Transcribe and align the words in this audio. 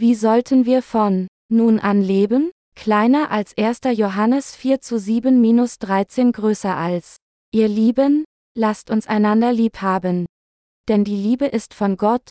Wie 0.00 0.14
sollten 0.14 0.64
wir 0.64 0.82
von 0.82 1.26
nun 1.50 1.80
an 1.80 2.00
leben? 2.00 2.52
Kleiner 2.76 3.32
als 3.32 3.58
1. 3.58 3.80
Johannes 3.96 4.54
4 4.54 4.80
zu 4.80 4.96
7 4.96 5.40
minus 5.40 5.80
13 5.80 6.30
größer 6.30 6.76
als. 6.76 7.16
Ihr 7.50 7.66
Lieben, 7.66 8.24
lasst 8.56 8.90
uns 8.90 9.08
einander 9.08 9.52
lieb 9.52 9.82
haben. 9.82 10.26
Denn 10.86 11.02
die 11.02 11.16
Liebe 11.16 11.46
ist 11.46 11.74
von 11.74 11.96
Gott, 11.96 12.30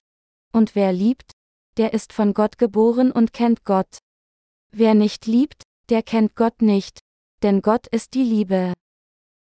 und 0.54 0.76
wer 0.76 0.94
liebt, 0.94 1.34
der 1.76 1.92
ist 1.92 2.14
von 2.14 2.34
Gott 2.34 2.58
geboren 2.58 3.12
und 3.12 3.34
kennt 3.34 3.66
Gott. 3.66 3.98
Wer 4.72 4.94
nicht 4.94 5.26
liebt, 5.26 5.64
der 5.90 6.04
kennt 6.04 6.38
Gott 6.38 6.62
nicht, 6.62 7.02
denn 7.44 7.62
Gott 7.62 7.88
ist 7.88 8.14
die 8.14 8.24
Liebe. 8.24 8.72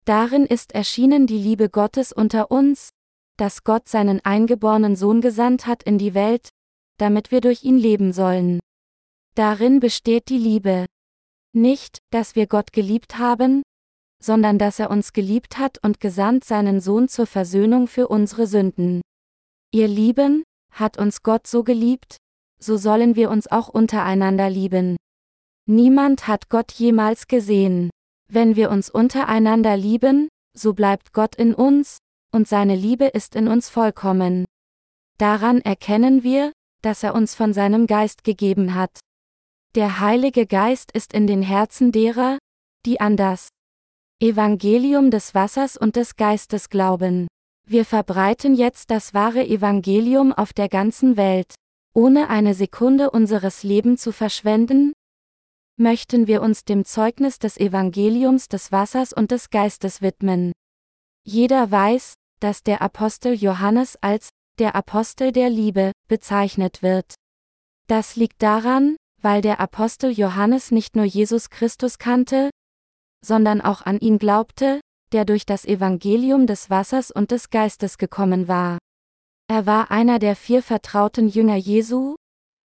Darin 0.05 0.47
ist 0.47 0.73
erschienen 0.73 1.29
die 1.29 1.39
Liebe 1.39 1.69
Gottes 1.71 2.11
unter 2.11 2.51
uns, 2.51 2.89
dass 3.37 3.63
Gott 3.63 3.89
seinen 3.89 4.19
eingeborenen 4.25 4.97
Sohn 4.97 5.21
gesandt 5.21 5.69
hat 5.69 5.85
in 5.85 5.97
die 5.97 6.15
Welt, 6.15 6.49
damit 6.99 7.31
wir 7.31 7.41
durch 7.41 7.65
ihn 7.65 7.79
leben 7.79 8.13
sollen. 8.13 8.61
Darin 9.35 9.81
besteht 9.81 10.29
die 10.29 10.39
Liebe. 10.39 10.87
Nicht, 11.53 11.99
dass 12.11 12.37
wir 12.37 12.47
Gott 12.47 12.73
geliebt 12.73 13.19
haben, 13.19 13.63
sondern 14.23 14.59
dass 14.59 14.79
er 14.79 14.91
uns 14.91 15.13
geliebt 15.13 15.59
hat 15.59 15.79
und 15.83 16.01
gesandt 16.01 16.45
seinen 16.45 16.81
Sohn 16.81 17.09
zur 17.09 17.27
Versöhnung 17.27 17.87
für 17.87 18.09
unsere 18.09 18.47
Sünden. 18.47 19.03
Ihr 19.73 19.89
Lieben, 19.89 20.43
hat 20.71 20.99
uns 20.99 21.23
Gott 21.23 21.47
so 21.47 21.65
geliebt, 21.65 22.17
so 22.59 22.77
sollen 22.77 23.17
wir 23.17 23.31
uns 23.31 23.47
auch 23.51 23.69
untereinander 23.69 24.51
lieben. 24.51 24.97
Niemand 25.67 26.29
hat 26.29 26.49
Gott 26.49 26.73
jemals 26.73 27.27
gesehen. 27.27 27.91
Wenn 28.29 28.57
wir 28.57 28.71
uns 28.71 28.91
untereinander 28.91 29.77
lieben, 29.77 30.29
so 30.57 30.75
bleibt 30.75 31.13
Gott 31.13 31.37
in 31.37 31.55
uns, 31.55 31.99
und 32.33 32.49
seine 32.49 32.77
Liebe 32.77 33.07
ist 33.07 33.37
in 33.37 33.49
uns 33.49 33.69
vollkommen. 33.69 34.45
Daran 35.19 35.61
erkennen 35.61 36.23
wir, 36.23 36.53
dass 36.87 37.03
er 37.03 37.17
uns 37.17 37.35
von 37.35 37.53
seinem 37.53 37.89
Geist 37.89 38.23
gegeben 38.23 38.77
hat. 38.77 39.01
Der 39.75 39.99
Heilige 39.99 40.47
Geist 40.47 40.93
ist 40.93 41.13
in 41.13 41.27
den 41.27 41.43
Herzen 41.43 41.91
derer, 41.91 42.39
die 42.87 43.01
an 43.01 43.17
das 43.17 43.49
Evangelium 44.23 45.11
des 45.11 45.35
Wassers 45.35 45.77
und 45.77 45.97
des 45.97 46.15
Geistes 46.15 46.71
glauben. 46.71 47.27
Wir 47.69 47.85
verbreiten 47.85 48.55
jetzt 48.55 48.93
das 48.93 49.15
wahre 49.15 49.45
Evangelium 49.45 50.33
auf 50.33 50.53
der 50.53 50.69
ganzen 50.69 51.17
Welt. 51.17 51.57
Ohne 51.93 52.29
eine 52.31 52.55
Sekunde 52.55 53.11
unseres 53.11 53.65
Lebens 53.65 54.01
zu 54.01 54.13
verschwenden, 54.13 54.93
möchten 55.77 56.29
wir 56.29 56.41
uns 56.41 56.65
dem 56.65 56.85
Zeugnis 56.85 57.41
des 57.41 57.57
Evangeliums 57.57 58.47
des 58.47 58.71
Wassers 58.71 59.13
und 59.13 59.33
des 59.33 59.51
Geistes 59.51 60.03
widmen. 60.03 60.53
Jeder 61.25 61.69
weiß, 61.69 62.15
dass 62.39 62.63
der 62.63 62.81
Apostel 62.81 63.35
Johannes 63.35 63.99
als 64.01 64.29
der 64.59 64.75
Apostel 64.75 65.33
der 65.33 65.51
Liebe 65.51 65.93
bezeichnet 66.09 66.83
wird. 66.83 67.15
Das 67.89 68.17
liegt 68.17 68.43
daran, 68.43 68.97
weil 69.23 69.43
der 69.43 69.61
Apostel 69.61 70.11
Johannes 70.11 70.71
nicht 70.71 70.97
nur 70.97 71.05
Jesus 71.05 71.51
Christus 71.51 71.99
kannte, 71.99 72.51
sondern 73.25 73.61
auch 73.61 73.83
an 73.83 73.99
ihn 73.99 74.19
glaubte, 74.19 74.81
der 75.13 75.25
durch 75.25 75.47
das 75.47 75.65
Evangelium 75.65 76.47
des 76.47 76.71
Wassers 76.71 77.11
und 77.11 77.31
des 77.31 77.51
Geistes 77.51 77.99
gekommen 77.99 78.49
war. 78.49 78.79
Er 79.49 79.67
war 79.67 79.91
einer 79.91 80.19
der 80.19 80.35
vier 80.37 80.63
vertrauten 80.63 81.29
Jünger 81.29 81.57
Jesu, 81.57 82.17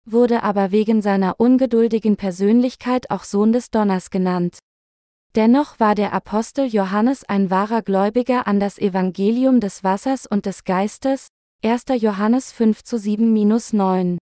wurde 0.04 0.42
aber 0.42 0.70
wegen 0.70 1.00
seiner 1.02 1.38
ungeduldigen 1.38 2.16
Persönlichkeit 2.16 3.10
auch 3.10 3.24
Sohn 3.24 3.52
des 3.52 3.70
Donners 3.70 4.10
genannt. 4.10 4.58
Dennoch 5.34 5.78
war 5.78 5.94
der 5.94 6.12
Apostel 6.12 6.66
Johannes 6.66 7.24
ein 7.24 7.50
wahrer 7.50 7.82
Gläubiger 7.82 8.46
an 8.46 8.60
das 8.60 8.78
Evangelium 8.78 9.60
des 9.60 9.84
Wassers 9.84 10.26
und 10.26 10.46
des 10.46 10.64
Geistes, 10.64 11.28
1. 11.64 11.86
Johannes 12.00 12.52
5 12.52 12.84
zu 12.84 12.94
7-9. 12.98 14.18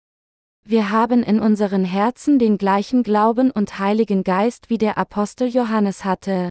Wir 0.65 0.89
haben 0.89 1.23
in 1.23 1.39
unseren 1.39 1.85
Herzen 1.85 2.39
den 2.39 2.57
gleichen 2.57 3.03
Glauben 3.03 3.51
und 3.51 3.79
Heiligen 3.79 4.25
Geist 4.25 4.69
wie 4.69 4.77
der 4.77 4.97
Apostel 4.97 5.47
Johannes 5.47 6.03
hatte. 6.03 6.49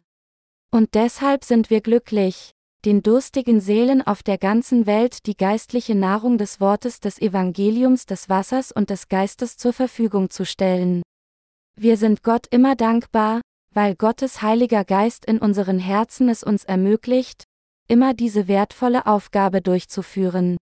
Und 0.71 0.95
deshalb 0.95 1.43
sind 1.43 1.69
wir 1.69 1.81
glücklich, 1.81 2.49
den 2.83 3.03
durstigen 3.03 3.59
Seelen 3.59 4.01
auf 4.01 4.23
der 4.23 4.39
ganzen 4.39 4.87
Welt 4.87 5.27
die 5.27 5.37
geistliche 5.37 5.93
Nahrung 5.93 6.39
des 6.39 6.59
Wortes 6.59 6.99
des 6.99 7.21
Evangeliums 7.21 8.07
des 8.07 8.27
Wassers 8.27 8.71
und 8.71 8.89
des 8.89 9.07
Geistes 9.07 9.57
zur 9.57 9.73
Verfügung 9.73 10.31
zu 10.31 10.47
stellen. 10.47 11.03
Wir 11.79 11.95
sind 11.95 12.23
Gott 12.23 12.47
immer 12.49 12.75
dankbar, 12.75 13.41
weil 13.71 13.93
Gottes 13.93 14.41
Heiliger 14.41 14.83
Geist 14.83 15.25
in 15.25 15.37
unseren 15.37 15.77
Herzen 15.77 16.27
es 16.27 16.41
uns 16.41 16.63
ermöglicht, 16.63 17.43
immer 17.87 18.15
diese 18.15 18.47
wertvolle 18.47 19.05
Aufgabe 19.05 19.61
durchzuführen. 19.61 20.57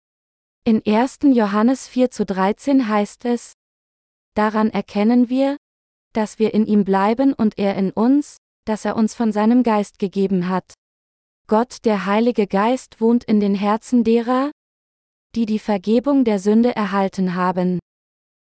In 0.67 0.81
1. 0.87 1.19
Johannes 1.25 1.89
4 1.89 2.11
zu 2.11 2.25
13 2.25 2.89
heißt 2.89 3.27
es, 3.27 3.53
Daran 4.35 4.71
erkennen 4.71 5.29
wir, 5.29 5.59
dass 6.15 6.39
wir 6.39 6.55
in 6.55 6.65
ihm 6.65 6.85
bleiben 6.87 7.35
und 7.35 7.59
er 7.59 7.77
in 7.77 7.91
uns, 7.91 8.39
dass 8.65 8.87
er 8.87 8.97
uns 8.97 9.15
von 9.15 9.31
seinem 9.31 9.63
Geist 9.63 9.99
gegeben 9.99 10.49
hat. 10.49 10.73
Gott 11.49 11.85
der 11.85 12.07
Heilige 12.07 12.47
Geist 12.47 13.03
wohnt 13.03 13.25
in 13.25 13.41
den 13.41 13.55
Herzen 13.55 14.05
derer, 14.05 14.53
die 15.35 15.45
die 15.45 15.59
Vergebung 15.59 16.25
der 16.25 16.39
Sünde 16.39 16.75
erhalten 16.75 17.35
haben. 17.35 17.79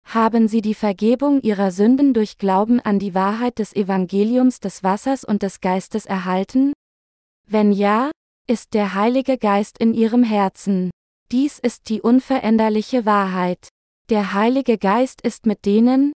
Haben 0.05 0.49
sie 0.49 0.61
die 0.61 0.75
Vergebung 0.75 1.41
ihrer 1.43 1.71
Sünden 1.71 2.15
durch 2.15 2.37
Glauben 2.37 2.81
an 2.81 2.99
die 2.99 3.15
Wahrheit 3.15 3.61
des 3.61 3.77
Evangeliums 3.77 4.59
des 4.59 4.83
Wassers 4.83 5.23
und 5.23 5.45
des 5.45 5.61
Geistes 5.61 6.05
erhalten? 6.05 6.73
Wenn 7.47 7.71
ja, 7.71 8.11
ist 8.49 8.75
der 8.75 8.95
Heilige 8.95 9.39
Geist 9.39 9.79
in 9.79 9.95
ihrem 9.95 10.25
Herzen. 10.25 10.91
Dies 11.31 11.59
ist 11.59 11.91
die 11.91 12.01
unveränderliche 12.01 13.05
Wahrheit. 13.05 13.69
Der 14.09 14.33
Heilige 14.33 14.79
Geist 14.79 15.21
ist 15.21 15.45
mit 15.45 15.67
denen, 15.67 16.13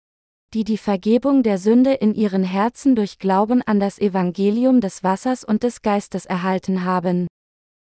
die 0.55 0.63
die 0.63 0.79
Vergebung 0.79 1.43
der 1.43 1.59
Sünde 1.59 1.95
in 1.95 2.15
ihren 2.15 2.45
Herzen 2.45 2.95
durch 2.95 3.19
Glauben 3.19 3.61
an 3.63 3.81
das 3.81 3.99
Evangelium 3.99 4.81
des 4.81 5.03
Wassers 5.03 5.43
und 5.43 5.65
des 5.65 5.83
Geistes 5.83 6.27
erhalten 6.27 6.85
haben. 6.85 7.27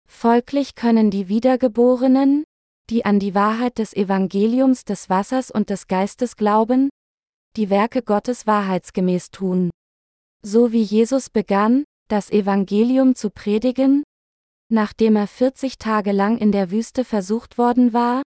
Folglich 0.08 0.76
können 0.76 1.10
die 1.10 1.28
Wiedergeborenen, 1.28 2.44
die 2.88 3.04
an 3.04 3.18
die 3.18 3.34
Wahrheit 3.34 3.78
des 3.78 3.94
Evangeliums 3.94 4.84
des 4.84 5.10
Wassers 5.10 5.50
und 5.50 5.70
des 5.70 5.88
Geistes 5.88 6.36
glauben, 6.36 6.88
die 7.56 7.68
Werke 7.68 8.02
Gottes 8.02 8.46
wahrheitsgemäß 8.46 9.30
tun. 9.30 9.70
So 10.42 10.70
wie 10.70 10.82
Jesus 10.82 11.30
begann, 11.30 11.82
das 12.08 12.30
Evangelium 12.30 13.16
zu 13.16 13.30
predigen, 13.30 14.04
nachdem 14.70 15.16
er 15.16 15.26
40 15.26 15.78
Tage 15.78 16.12
lang 16.12 16.38
in 16.38 16.52
der 16.52 16.70
Wüste 16.70 17.04
versucht 17.04 17.58
worden 17.58 17.92
war, 17.92 18.22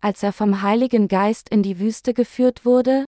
als 0.00 0.22
er 0.22 0.32
vom 0.32 0.62
Heiligen 0.62 1.08
Geist 1.08 1.48
in 1.50 1.62
die 1.62 1.78
Wüste 1.78 2.14
geführt 2.14 2.64
wurde, 2.64 3.04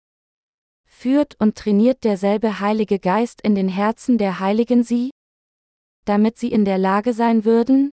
führt 0.87 1.35
und 1.41 1.57
trainiert 1.57 2.05
derselbe 2.05 2.61
Heilige 2.61 2.99
Geist 2.99 3.41
in 3.41 3.55
den 3.55 3.69
Herzen 3.69 4.19
der 4.19 4.41
Heiligen 4.41 4.85
sie, 4.85 5.11
damit 6.05 6.39
sie 6.39 6.53
in 6.53 6.65
der 6.65 6.79
Lage 6.79 7.15
sein 7.15 7.45
würden, 7.45 7.91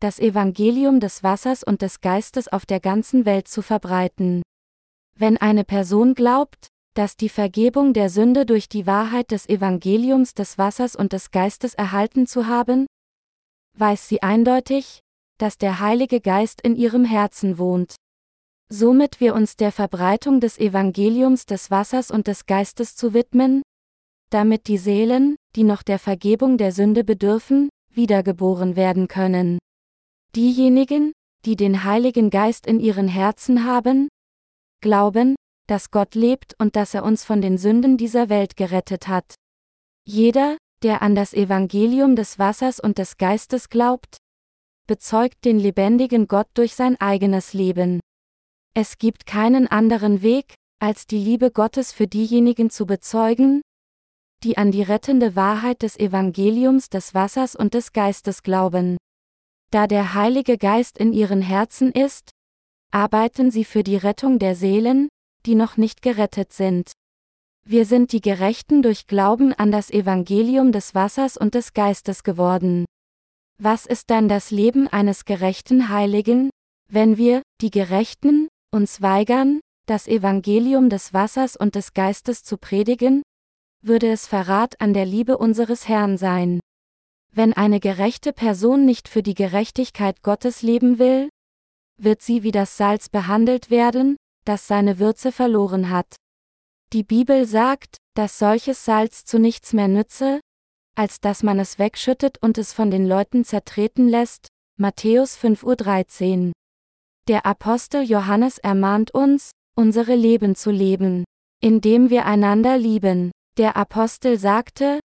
das 0.00 0.18
Evangelium 0.18 1.00
des 1.00 1.22
Wassers 1.22 1.62
und 1.62 1.82
des 1.82 2.00
Geistes 2.00 2.48
auf 2.48 2.64
der 2.64 2.80
ganzen 2.80 3.26
Welt 3.26 3.48
zu 3.48 3.62
verbreiten. 3.62 4.42
Wenn 5.16 5.36
eine 5.36 5.64
Person 5.64 6.14
glaubt, 6.14 6.68
dass 6.94 7.16
die 7.16 7.28
Vergebung 7.28 7.92
der 7.92 8.08
Sünde 8.08 8.46
durch 8.46 8.68
die 8.68 8.86
Wahrheit 8.86 9.30
des 9.30 9.48
Evangeliums 9.48 10.34
des 10.34 10.56
Wassers 10.56 10.96
und 10.96 11.12
des 11.12 11.30
Geistes 11.30 11.74
erhalten 11.74 12.26
zu 12.26 12.46
haben, 12.46 12.86
weiß 13.78 14.08
sie 14.08 14.22
eindeutig, 14.22 15.00
dass 15.38 15.58
der 15.58 15.80
Heilige 15.80 16.20
Geist 16.20 16.60
in 16.60 16.76
ihrem 16.76 17.04
Herzen 17.04 17.58
wohnt. 17.58 17.96
Somit 18.68 19.20
wir 19.20 19.34
uns 19.34 19.56
der 19.56 19.72
Verbreitung 19.72 20.40
des 20.40 20.58
Evangeliums 20.58 21.46
des 21.46 21.70
Wassers 21.70 22.10
und 22.10 22.26
des 22.26 22.46
Geistes 22.46 22.94
zu 22.94 23.14
widmen, 23.14 23.62
damit 24.30 24.68
die 24.68 24.78
Seelen, 24.78 25.36
die 25.56 25.64
noch 25.64 25.82
der 25.82 25.98
Vergebung 25.98 26.56
der 26.56 26.72
Sünde 26.72 27.02
bedürfen, 27.02 27.68
wiedergeboren 27.92 28.76
werden 28.76 29.08
können. 29.08 29.58
Diejenigen, 30.36 31.12
die 31.44 31.56
den 31.56 31.84
Heiligen 31.84 32.30
Geist 32.30 32.66
in 32.66 32.78
ihren 32.78 33.08
Herzen 33.08 33.64
haben, 33.64 34.08
glauben, 34.80 35.34
dass 35.66 35.90
Gott 35.90 36.14
lebt 36.14 36.54
und 36.58 36.76
dass 36.76 36.94
er 36.94 37.04
uns 37.04 37.24
von 37.24 37.40
den 37.40 37.58
Sünden 37.58 37.96
dieser 37.96 38.28
Welt 38.28 38.56
gerettet 38.56 39.08
hat. 39.08 39.34
Jeder, 40.04 40.56
der 40.82 41.02
an 41.02 41.14
das 41.14 41.34
Evangelium 41.34 42.16
des 42.16 42.38
Wassers 42.38 42.80
und 42.80 42.98
des 42.98 43.16
Geistes 43.18 43.68
glaubt, 43.68 44.16
bezeugt 44.86 45.44
den 45.44 45.58
lebendigen 45.58 46.26
Gott 46.26 46.48
durch 46.54 46.74
sein 46.74 47.00
eigenes 47.00 47.52
Leben. 47.52 48.00
Es 48.74 48.98
gibt 48.98 49.26
keinen 49.26 49.66
anderen 49.66 50.22
Weg, 50.22 50.54
als 50.80 51.06
die 51.06 51.18
Liebe 51.18 51.50
Gottes 51.50 51.92
für 51.92 52.06
diejenigen 52.06 52.70
zu 52.70 52.86
bezeugen, 52.86 53.62
die 54.42 54.56
an 54.56 54.70
die 54.70 54.82
rettende 54.82 55.36
Wahrheit 55.36 55.82
des 55.82 55.98
Evangeliums 55.98 56.88
des 56.88 57.14
Wassers 57.14 57.54
und 57.54 57.74
des 57.74 57.92
Geistes 57.92 58.42
glauben. 58.42 58.96
Da 59.70 59.86
der 59.86 60.14
Heilige 60.14 60.56
Geist 60.58 60.98
in 60.98 61.12
ihren 61.12 61.42
Herzen 61.42 61.92
ist, 61.92 62.30
arbeiten 62.90 63.50
sie 63.50 63.64
für 63.64 63.84
die 63.84 63.96
Rettung 63.96 64.38
der 64.38 64.56
Seelen, 64.56 65.08
die 65.46 65.54
noch 65.54 65.76
nicht 65.76 66.02
gerettet 66.02 66.52
sind. 66.52 66.92
Wir 67.70 67.84
sind 67.84 68.10
die 68.10 68.20
Gerechten 68.20 68.82
durch 68.82 69.06
Glauben 69.06 69.52
an 69.52 69.70
das 69.70 69.92
Evangelium 69.92 70.72
des 70.72 70.92
Wassers 70.96 71.36
und 71.36 71.54
des 71.54 71.72
Geistes 71.72 72.24
geworden. 72.24 72.84
Was 73.62 73.86
ist 73.86 74.10
dann 74.10 74.28
das 74.28 74.50
Leben 74.50 74.88
eines 74.88 75.24
gerechten 75.24 75.88
Heiligen, 75.88 76.50
wenn 76.88 77.16
wir, 77.16 77.42
die 77.60 77.70
Gerechten, 77.70 78.48
uns 78.72 79.02
weigern, 79.02 79.60
das 79.86 80.08
Evangelium 80.08 80.90
des 80.90 81.14
Wassers 81.14 81.54
und 81.54 81.76
des 81.76 81.94
Geistes 81.94 82.42
zu 82.42 82.58
predigen, 82.58 83.22
würde 83.82 84.10
es 84.10 84.26
Verrat 84.26 84.80
an 84.80 84.92
der 84.92 85.06
Liebe 85.06 85.38
unseres 85.38 85.86
Herrn 85.86 86.18
sein. 86.18 86.58
Wenn 87.30 87.52
eine 87.52 87.78
gerechte 87.78 88.32
Person 88.32 88.84
nicht 88.84 89.08
für 89.08 89.22
die 89.22 89.34
Gerechtigkeit 89.34 90.24
Gottes 90.24 90.62
leben 90.62 90.98
will, 90.98 91.28
wird 91.96 92.20
sie 92.20 92.42
wie 92.42 92.50
das 92.50 92.76
Salz 92.76 93.08
behandelt 93.08 93.70
werden, 93.70 94.16
das 94.44 94.66
seine 94.66 94.98
Würze 94.98 95.30
verloren 95.30 95.90
hat. 95.90 96.16
Die 96.92 97.04
Bibel 97.04 97.46
sagt, 97.46 97.98
dass 98.16 98.40
solches 98.40 98.84
Salz 98.84 99.24
zu 99.24 99.38
nichts 99.38 99.72
mehr 99.72 99.86
nütze, 99.86 100.40
als 100.96 101.20
dass 101.20 101.44
man 101.44 101.60
es 101.60 101.78
wegschüttet 101.78 102.38
und 102.42 102.58
es 102.58 102.72
von 102.72 102.90
den 102.90 103.06
Leuten 103.06 103.44
zertreten 103.44 104.08
lässt. 104.08 104.48
Matthäus 104.76 105.38
5.13 105.38 106.46
Uhr. 106.48 106.52
Der 107.28 107.46
Apostel 107.46 108.02
Johannes 108.02 108.58
ermahnt 108.58 109.12
uns, 109.12 109.52
unsere 109.76 110.16
Leben 110.16 110.56
zu 110.56 110.72
leben, 110.72 111.24
indem 111.60 112.10
wir 112.10 112.26
einander 112.26 112.76
lieben. 112.76 113.30
Der 113.56 113.76
Apostel 113.76 114.36
sagte, 114.36 114.98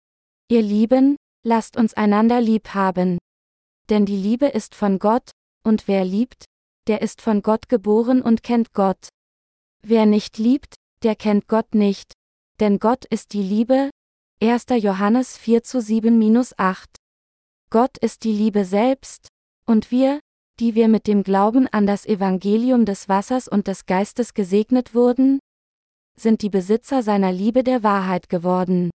ihr 0.48 0.62
Lieben, 0.62 1.16
lasst 1.44 1.76
uns 1.76 1.94
einander 1.94 2.40
lieb 2.40 2.74
haben. 2.74 3.18
Denn 3.90 4.06
die 4.06 4.16
Liebe 4.16 4.46
ist 4.46 4.76
von 4.76 5.00
Gott, 5.00 5.30
und 5.64 5.88
wer 5.88 6.04
liebt, 6.04 6.44
der 6.86 7.02
ist 7.02 7.20
von 7.20 7.42
Gott 7.42 7.68
geboren 7.68 8.22
und 8.22 8.44
kennt 8.44 8.72
Gott. 8.72 9.08
Wer 9.84 10.06
nicht 10.06 10.38
liebt, 10.38 10.76
der 11.02 11.16
kennt 11.16 11.48
Gott 11.48 11.74
nicht. 11.74 12.12
Denn 12.60 12.78
Gott 12.78 13.04
ist 13.04 13.32
die 13.32 13.42
Liebe. 13.42 13.90
1. 14.42 14.66
Johannes 14.78 15.36
4 15.36 15.62
zu 15.62 15.78
7-8. 15.78 16.84
Gott 17.70 17.96
ist 17.98 18.24
die 18.24 18.32
Liebe 18.32 18.64
selbst, 18.64 19.28
und 19.66 19.90
wir, 19.90 20.20
die 20.60 20.74
wir 20.74 20.88
mit 20.88 21.06
dem 21.06 21.22
Glauben 21.22 21.66
an 21.68 21.86
das 21.86 22.06
Evangelium 22.06 22.84
des 22.84 23.08
Wassers 23.08 23.48
und 23.48 23.66
des 23.66 23.86
Geistes 23.86 24.34
gesegnet 24.34 24.94
wurden, 24.94 25.38
sind 26.18 26.42
die 26.42 26.50
Besitzer 26.50 27.02
seiner 27.02 27.32
Liebe 27.32 27.64
der 27.64 27.82
Wahrheit 27.82 28.28
geworden. 28.28 28.90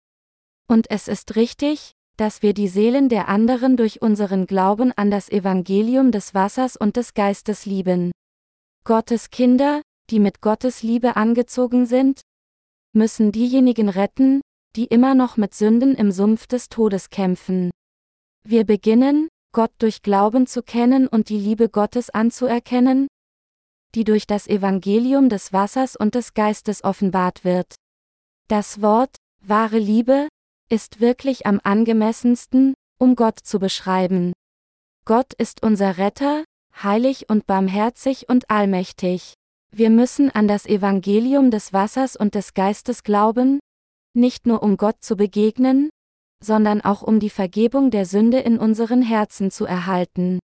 Und 0.67 0.91
es 0.91 1.07
ist 1.07 1.35
richtig, 1.35 1.93
dass 2.17 2.41
wir 2.41 2.53
die 2.53 2.67
Seelen 2.67 3.09
der 3.09 3.27
anderen 3.27 3.77
durch 3.77 4.01
unseren 4.01 4.47
Glauben 4.47 4.91
an 4.91 5.11
das 5.11 5.29
Evangelium 5.29 6.11
des 6.11 6.33
Wassers 6.33 6.75
und 6.75 6.97
des 6.97 7.13
Geistes 7.13 7.65
lieben. 7.65 8.11
Gottes 8.83 9.29
Kinder, 9.29 9.81
die 10.09 10.19
mit 10.19 10.41
Gottes 10.41 10.83
Liebe 10.83 11.15
angezogen 11.15 11.85
sind, 11.85 12.21
müssen 12.93 13.31
diejenigen 13.31 13.89
retten, 13.89 14.41
die 14.75 14.85
immer 14.85 15.15
noch 15.15 15.37
mit 15.37 15.53
Sünden 15.53 15.95
im 15.95 16.11
Sumpf 16.11 16.47
des 16.47 16.69
Todes 16.69 17.09
kämpfen. 17.09 17.71
Wir 18.43 18.63
beginnen, 18.65 19.27
Gott 19.53 19.71
durch 19.79 20.01
Glauben 20.01 20.47
zu 20.47 20.61
kennen 20.61 21.07
und 21.07 21.29
die 21.29 21.37
Liebe 21.39 21.69
Gottes 21.69 22.09
anzuerkennen, 22.09 23.07
die 23.95 24.03
durch 24.03 24.27
das 24.27 24.47
Evangelium 24.47 25.29
des 25.29 25.53
Wassers 25.53 25.95
und 25.95 26.15
des 26.15 26.33
Geistes 26.33 26.83
offenbart 26.83 27.43
wird. 27.43 27.75
Das 28.47 28.81
Wort, 28.81 29.15
wahre 29.41 29.79
Liebe, 29.79 30.27
ist 30.69 30.99
wirklich 30.99 31.45
am 31.45 31.59
angemessensten, 31.63 32.73
um 32.99 33.15
Gott 33.15 33.39
zu 33.39 33.59
beschreiben. 33.59 34.33
Gott 35.05 35.33
ist 35.33 35.63
unser 35.63 35.97
Retter, 35.97 36.43
heilig 36.83 37.29
und 37.29 37.47
barmherzig 37.47 38.29
und 38.29 38.49
allmächtig. 38.49 39.33
Wir 39.75 39.89
müssen 39.89 40.31
an 40.31 40.47
das 40.47 40.65
Evangelium 40.65 41.51
des 41.51 41.73
Wassers 41.73 42.15
und 42.15 42.35
des 42.35 42.53
Geistes 42.53 43.03
glauben, 43.03 43.59
nicht 44.15 44.47
nur 44.47 44.63
um 44.63 44.77
Gott 44.77 44.97
zu 45.01 45.15
begegnen, 45.15 45.89
sondern 46.43 46.81
auch 46.81 47.01
um 47.01 47.19
die 47.19 47.29
Vergebung 47.29 47.91
der 47.91 48.05
Sünde 48.05 48.39
in 48.39 48.57
unseren 48.57 49.01
Herzen 49.01 49.51
zu 49.51 49.65
erhalten. 49.65 50.39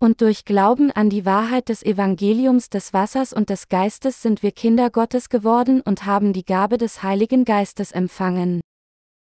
Und 0.00 0.20
durch 0.20 0.44
Glauben 0.44 0.90
an 0.90 1.08
die 1.08 1.24
Wahrheit 1.24 1.68
des 1.68 1.82
Evangeliums 1.82 2.68
des 2.68 2.92
Wassers 2.92 3.32
und 3.32 3.48
des 3.48 3.68
Geistes 3.68 4.22
sind 4.22 4.42
wir 4.42 4.52
Kinder 4.52 4.90
Gottes 4.90 5.28
geworden 5.28 5.80
und 5.80 6.04
haben 6.04 6.32
die 6.32 6.44
Gabe 6.44 6.78
des 6.78 7.02
Heiligen 7.02 7.44
Geistes 7.44 7.92
empfangen. 7.92 8.60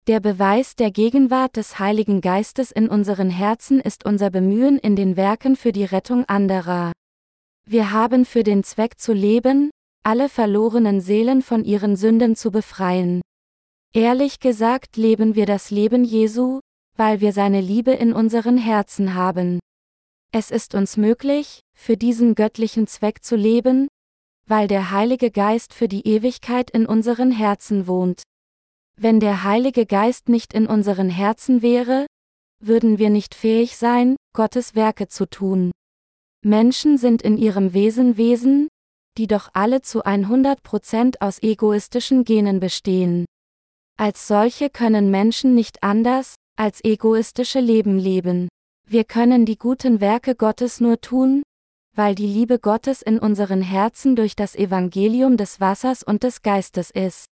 Der 0.07 0.21
Beweis 0.21 0.75
der 0.77 0.91
Gegenwart 0.91 1.57
des 1.57 1.79
Heiligen 1.79 2.21
Geistes 2.21 2.71
in 2.71 2.89
unseren 2.89 3.31
Herzen 3.31 3.81
ist 3.81 4.05
unser 4.05 4.31
Bemühen 4.31 4.79
in 4.79 4.97
den 4.97 5.17
Werken 5.17 5.57
für 5.57 5.73
die 5.73 5.85
Rettung 5.85 6.25
anderer. 6.27 6.93
Wir 7.67 7.93
haben 7.93 8.27
für 8.27 8.43
den 8.43 8.63
Zweck 8.63 9.01
zu 9.01 9.15
leben, 9.15 9.71
alle 10.03 10.29
verlorenen 10.29 11.01
Seelen 11.01 11.41
von 11.41 11.65
ihren 11.65 11.97
Sünden 11.97 12.37
zu 12.37 12.51
befreien. 12.51 13.23
Ehrlich 13.95 14.39
gesagt 14.39 14.97
leben 14.99 15.35
wir 15.35 15.47
das 15.47 15.71
Leben 15.71 16.05
Jesu, 16.05 16.61
weil 16.97 17.21
wir 17.21 17.33
seine 17.33 17.63
Liebe 17.63 17.93
in 17.93 18.13
unseren 18.13 18.59
Herzen 18.59 19.15
haben. 19.15 19.61
Es 20.31 20.51
ist 20.51 20.75
uns 20.75 20.99
möglich, 20.99 21.61
für 21.75 21.97
diesen 21.97 22.35
göttlichen 22.35 22.87
Zweck 22.87 23.25
zu 23.25 23.35
leben, 23.35 23.89
weil 24.47 24.69
der 24.69 24.91
Heilige 24.91 25.31
Geist 25.31 25.73
für 25.73 25.89
die 25.89 26.07
Ewigkeit 26.07 26.71
in 26.71 26.85
unseren 26.85 27.31
Herzen 27.31 27.87
wohnt. 27.87 28.23
Wenn 29.01 29.21
der 29.21 29.43
Heilige 29.43 29.87
Geist 29.87 30.29
nicht 30.29 30.53
in 30.53 30.67
unseren 30.67 31.09
Herzen 31.09 31.63
wäre, 31.63 32.07
würden 32.61 32.99
wir 32.99 33.09
nicht 33.11 33.35
fähig 33.35 33.77
sein, 33.77 34.17
Gottes 34.35 34.75
Werke 34.75 35.09
zu 35.09 35.27
tun. 35.27 35.71
Menschen 36.45 36.99
sind 36.99 37.23
in 37.23 37.39
ihrem 37.39 37.73
Wesen 37.73 38.17
Wesen, 38.19 38.69
die 39.17 39.27
doch 39.27 39.49
alle 39.55 39.81
zu 39.81 40.05
100% 40.05 41.17
aus 41.21 41.43
egoistischen 41.43 42.25
Genen 42.25 42.61
bestehen. 42.61 43.25
Als 43.97 44.29
solche 44.29 44.71
können 44.71 45.11
Menschen 45.11 45.55
nicht 45.55 45.83
anders, 45.83 46.35
als 46.57 46.85
egoistische 46.85 47.61
Leben 47.61 47.99
leben. 47.99 48.49
Wir 48.87 49.05
können 49.05 49.47
die 49.47 49.57
guten 49.57 50.01
Werke 50.01 50.35
Gottes 50.35 50.81
nur 50.81 51.01
tun, 51.01 51.43
weil 51.97 52.15
die 52.15 52.27
Liebe 52.27 52.59
Gottes 52.59 53.03
in 53.03 53.19
unseren 53.19 53.63
Herzen 53.63 54.17
durch 54.17 54.37
das 54.37 54.55
Evangelium 54.57 55.37
des 55.37 55.61
Wassers 55.61 56.03
und 56.03 56.23
des 56.25 56.43
Geistes 56.43 56.91
ist. 56.91 57.27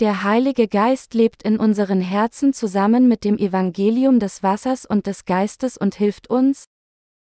Der 0.00 0.24
Heilige 0.24 0.66
Geist 0.66 1.14
lebt 1.14 1.42
in 1.42 1.58
unseren 1.58 2.00
Herzen 2.00 2.54
zusammen 2.54 3.06
mit 3.06 3.22
dem 3.22 3.38
Evangelium 3.38 4.18
des 4.18 4.42
Wassers 4.42 4.86
und 4.86 5.06
des 5.06 5.26
Geistes 5.26 5.76
und 5.76 5.94
hilft 5.94 6.28
uns, 6.28 6.64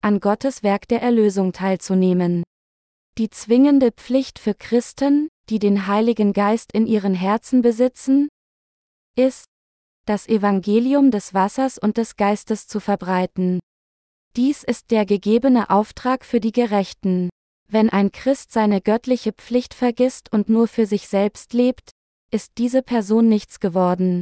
an 0.02 0.20
Gottes 0.20 0.64
Werk 0.64 0.88
der 0.88 1.02
Erlösung 1.02 1.54
teilzunehmen. 1.54 2.44
Die 3.18 3.30
zwingende 3.30 3.92
Pflicht 3.92 4.40
für 4.40 4.56
Christen, 4.56 5.28
die 5.50 5.60
den 5.60 5.86
Heiligen 5.88 6.34
Geist 6.34 6.72
in 6.72 6.88
ihren 6.88 7.14
Herzen 7.14 7.62
besitzen, 7.62 8.28
ist, 9.16 9.46
das 10.08 10.28
Evangelium 10.28 11.12
des 11.12 11.34
Wassers 11.34 11.78
und 11.78 11.98
des 11.98 12.16
Geistes 12.16 12.68
zu 12.68 12.80
verbreiten. 12.80 13.60
Dies 14.36 14.64
ist 14.64 14.92
der 14.92 15.06
gegebene 15.06 15.70
Auftrag 15.70 16.26
für 16.26 16.40
die 16.40 16.52
Gerechten. 16.52 17.30
Wenn 17.68 17.90
ein 17.90 18.12
Christ 18.12 18.52
seine 18.52 18.82
göttliche 18.82 19.34
Pflicht 19.34 19.74
vergisst 19.74 20.32
und 20.32 20.50
nur 20.50 20.68
für 20.68 20.86
sich 20.86 21.08
selbst 21.08 21.54
lebt, 21.54 21.92
ist 22.32 22.54
diese 22.58 22.82
Person 22.82 23.30
nichts 23.30 23.60
geworden. 23.60 24.22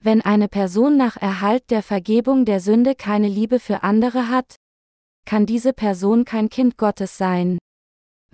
Wenn 0.00 0.22
eine 0.22 0.48
Person 0.48 0.96
nach 0.96 1.16
Erhalt 1.16 1.70
der 1.70 1.82
Vergebung 1.82 2.44
der 2.44 2.60
Sünde 2.60 2.94
keine 2.94 3.28
Liebe 3.28 3.60
für 3.60 3.82
andere 3.82 4.28
hat, 4.28 4.56
kann 5.26 5.44
diese 5.44 5.74
Person 5.74 6.24
kein 6.24 6.48
Kind 6.48 6.78
Gottes 6.78 7.18
sein. 7.18 7.58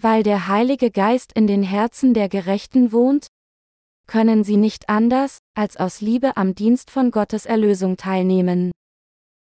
Weil 0.00 0.22
der 0.22 0.46
Heilige 0.46 0.92
Geist 0.92 1.32
in 1.32 1.48
den 1.48 1.64
Herzen 1.64 2.14
der 2.14 2.28
Gerechten 2.28 2.92
wohnt, 2.92 3.26
können 4.06 4.44
sie 4.44 4.56
nicht 4.56 4.88
anders, 4.88 5.38
als 5.54 5.76
aus 5.76 6.00
Liebe 6.00 6.36
am 6.36 6.54
Dienst 6.54 6.90
von 6.90 7.10
Gottes 7.10 7.46
Erlösung 7.46 7.96
teilnehmen. 7.96 8.70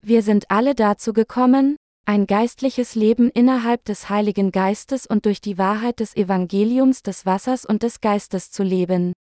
Wir 0.03 0.23
sind 0.23 0.51
alle 0.51 0.75
dazu 0.75 1.13
gekommen, 1.13 1.77
ein 2.05 2.27
geistliches 2.27 2.95
Leben 2.95 3.31
innerhalb 3.31 3.85
des 3.85 4.09
Heiligen 4.09 4.51
Geistes 4.51 5.07
und 5.07 5.27
durch 5.27 5.41
die 5.41 5.59
Wahrheit 5.59 6.01
des 6.01 6.17
Evangeliums 6.17 7.03
des 7.03 7.27
Wassers 7.27 7.65
und 7.65 7.83
des 7.83 8.01
Geistes 8.01 8.51
zu 8.51 8.63
leben. 8.63 9.13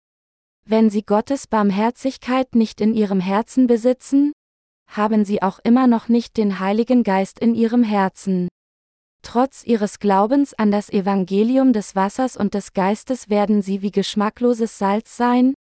Wenn 0.64 0.90
sie 0.90 1.02
Gottes 1.02 1.46
Barmherzigkeit 1.46 2.54
nicht 2.54 2.80
in 2.80 2.94
ihrem 2.94 3.20
Herzen 3.20 3.66
besitzen, 3.66 4.32
haben 4.88 5.24
sie 5.24 5.42
auch 5.42 5.58
immer 5.60 5.86
noch 5.86 6.08
nicht 6.08 6.36
den 6.36 6.58
Heiligen 6.58 7.02
Geist 7.02 7.38
in 7.38 7.54
ihrem 7.54 7.82
Herzen. 7.82 8.48
Trotz 9.22 9.64
ihres 9.64 9.98
Glaubens 9.98 10.54
an 10.54 10.70
das 10.70 10.90
Evangelium 10.90 11.72
des 11.72 11.94
Wassers 11.94 12.36
und 12.36 12.54
des 12.54 12.72
Geistes 12.72 13.28
werden 13.28 13.62
sie 13.62 13.82
wie 13.82 13.90
geschmackloses 13.90 14.78
Salz 14.78 15.16
sein, 15.16 15.54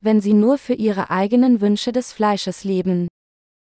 wenn 0.00 0.20
sie 0.20 0.32
nur 0.32 0.58
für 0.58 0.74
ihre 0.74 1.10
eigenen 1.10 1.60
Wünsche 1.60 1.92
des 1.92 2.12
Fleisches 2.12 2.64
leben. 2.64 3.08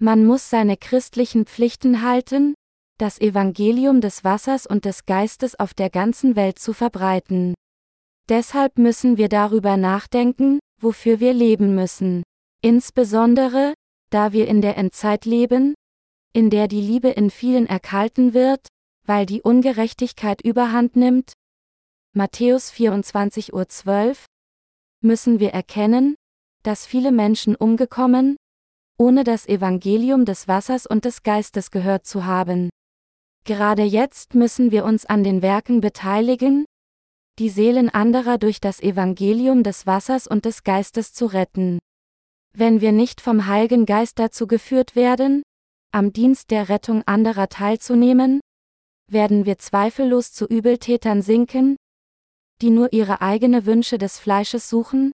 Man 0.01 0.25
muss 0.25 0.51
seine 0.51 0.77
christlichen 0.77 1.47
Pflichten 1.47 2.03
halten, 2.03 2.55
das 2.99 3.21
Evangelium 3.21 4.01
des 4.01 4.25
Wassers 4.25 4.67
und 4.67 4.85
des 4.85 5.07
Geistes 5.07 5.59
auf 5.59 5.75
der 5.75 5.91
ganzen 5.91 6.37
Welt 6.37 6.59
zu 6.59 6.73
verbreiten. 6.73 7.55
Deshalb 8.29 8.79
müssen 8.79 9.17
wir 9.17 9.29
darüber 9.29 9.77
nachdenken, 9.77 10.59
wofür 10.81 11.21
wir 11.21 11.33
leben 11.33 11.75
müssen. 11.75 12.23
Insbesondere, 12.63 13.75
da 14.11 14.33
wir 14.33 14.49
in 14.49 14.63
der 14.63 14.77
Endzeit 14.77 15.25
leben, 15.25 15.75
in 16.33 16.51
der 16.51 16.69
die 16.69 16.81
Liebe 16.81 17.09
in 17.09 17.31
vielen 17.31 17.67
erkalten 17.67 18.35
wird, 18.35 18.69
weil 19.05 19.27
die 19.27 19.43
Ungerechtigkeit 19.43 20.43
überhand 20.43 20.97
nimmt. 20.97 21.33
Matthäus 22.15 22.73
24.12 22.73 24.09
Uhr 24.09 24.17
müssen 25.03 25.41
wir 25.41 25.51
erkennen, 25.51 26.15
dass 26.63 26.87
viele 26.87 27.13
Menschen 27.13 27.55
umgekommen, 27.55 28.37
ohne 28.99 29.25
das 29.25 29.47
Evangelium 29.47 30.25
des 30.25 30.49
Wassers 30.49 30.87
und 30.87 31.05
des 31.05 31.23
Geistes 31.23 31.71
gehört 31.71 32.07
zu 32.07 32.27
haben. 32.27 32.71
Gerade 33.45 33.85
jetzt 33.85 34.35
müssen 34.35 34.71
wir 34.71 34.85
uns 34.85 35.07
an 35.07 35.25
den 35.25 35.41
Werken 35.41 35.81
beteiligen, 35.81 36.65
die 37.39 37.49
Seelen 37.49 37.89
anderer 37.89 38.37
durch 38.37 38.61
das 38.61 38.81
Evangelium 38.81 39.63
des 39.63 39.87
Wassers 39.87 40.27
und 40.27 40.45
des 40.45 40.65
Geistes 40.65 41.15
zu 41.15 41.27
retten. 41.27 41.79
Wenn 42.61 42.81
wir 42.81 42.91
nicht 42.91 43.21
vom 43.21 43.47
Heiligen 43.47 43.87
Geist 43.87 44.19
dazu 44.19 44.49
geführt 44.49 44.97
werden, 44.97 45.45
am 45.93 46.13
Dienst 46.13 46.51
der 46.51 46.69
Rettung 46.69 47.05
anderer 47.07 47.49
teilzunehmen, 47.49 48.41
werden 49.09 49.47
wir 49.47 49.59
zweifellos 49.59 50.33
zu 50.33 50.45
Übeltätern 50.45 51.23
sinken, 51.23 51.77
die 52.61 52.71
nur 52.71 52.93
ihre 52.93 53.21
eigene 53.21 53.65
Wünsche 53.65 53.97
des 53.97 54.19
Fleisches 54.19 54.69
suchen, 54.69 55.13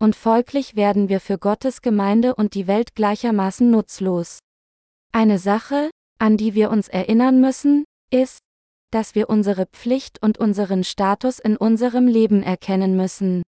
und 0.00 0.16
folglich 0.16 0.74
werden 0.74 1.10
wir 1.10 1.20
für 1.20 1.36
Gottes 1.36 1.82
Gemeinde 1.82 2.34
und 2.34 2.54
die 2.54 2.66
Welt 2.66 2.94
gleichermaßen 2.94 3.70
nutzlos. 3.70 4.38
Eine 5.12 5.38
Sache, 5.38 5.90
an 6.18 6.38
die 6.38 6.54
wir 6.54 6.70
uns 6.70 6.88
erinnern 6.88 7.42
müssen, 7.42 7.84
ist, 8.10 8.38
dass 8.90 9.14
wir 9.14 9.28
unsere 9.28 9.66
Pflicht 9.66 10.22
und 10.22 10.38
unseren 10.38 10.82
Status 10.82 11.40
in 11.40 11.58
unserem 11.58 12.06
Leben 12.06 12.42
erkennen 12.42 12.96
müssen. 12.96 13.42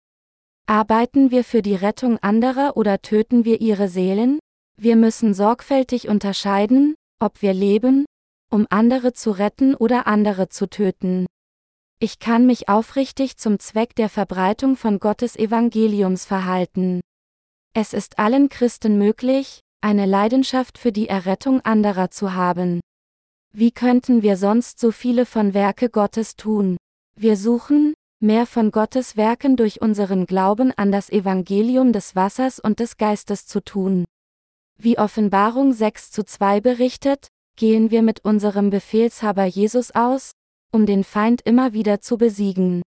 Arbeiten 0.67 1.31
wir 1.31 1.45
für 1.45 1.61
die 1.61 1.75
Rettung 1.75 2.19
anderer 2.23 2.77
oder 2.77 3.03
töten 3.03 3.45
wir 3.45 3.61
ihre 3.61 3.89
Seelen? 3.89 4.39
Wir 4.81 4.97
müssen 4.97 5.35
sorgfältig 5.35 6.09
unterscheiden, 6.09 6.95
ob 7.21 7.43
wir 7.43 7.53
leben, 7.53 8.07
um 8.51 8.67
andere 8.71 9.13
zu 9.13 9.31
retten 9.31 9.75
oder 9.75 10.07
andere 10.07 10.49
zu 10.49 10.67
töten. 10.67 11.27
Ich 12.01 12.19
kann 12.19 12.47
mich 12.47 12.69
aufrichtig 12.69 13.37
zum 13.37 13.59
Zweck 13.59 13.95
der 13.95 14.09
Verbreitung 14.09 14.77
von 14.77 15.01
Gottes 15.01 15.37
Evangeliums 15.37 16.25
verhalten. 16.25 17.01
Es 17.75 17.93
ist 17.93 18.19
allen 18.19 18.49
Christen 18.49 18.97
möglich, 18.97 19.61
eine 19.83 20.07
Leidenschaft 20.07 20.79
für 20.79 20.93
die 20.93 21.09
Errettung 21.09 21.61
anderer 21.61 22.11
zu 22.11 22.33
haben. 22.33 22.81
Wie 23.53 23.71
könnten 23.71 24.23
wir 24.23 24.39
sonst 24.39 24.81
so 24.81 24.93
viele 24.93 25.27
von 25.27 25.53
Werke 25.53 25.91
Gottes 25.91 26.37
tun? 26.37 26.79
Wir 27.17 27.37
suchen, 27.37 27.95
mehr 28.25 28.47
von 28.47 28.73
Gottes 28.73 29.17
Werken 29.17 29.57
durch 29.57 29.81
unseren 29.81 30.27
Glauben 30.27 30.73
an 30.73 30.91
das 30.91 31.11
Evangelium 31.11 31.93
des 31.93 32.17
Wassers 32.17 32.59
und 32.59 32.81
des 32.81 32.97
Geistes 32.97 33.47
zu 33.47 33.63
tun. 33.63 34.07
Wie 34.77 34.99
Offenbarung 34.99 35.73
6 35.73 36.11
zu 36.11 36.25
2 36.25 36.61
berichtet, 36.61 37.29
gehen 37.57 37.91
wir 37.93 38.03
mit 38.03 38.25
unserem 38.25 38.71
Befehlshaber 38.71 39.45
Jesus 39.45 39.93
aus, 39.93 40.33
um 40.73 40.87
den 40.87 41.05
Feind 41.05 41.43
immer 41.43 41.73
wieder 41.73 42.01
zu 42.01 42.19
besiegen. 42.19 42.83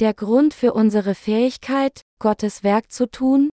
Der 0.00 0.12
Grund 0.12 0.52
für 0.52 0.74
unsere 0.74 1.14
Fähigkeit, 1.14 2.02
Gottes 2.18 2.62
Werk 2.62 2.92
zu 2.92 3.10
tun, 3.10 3.48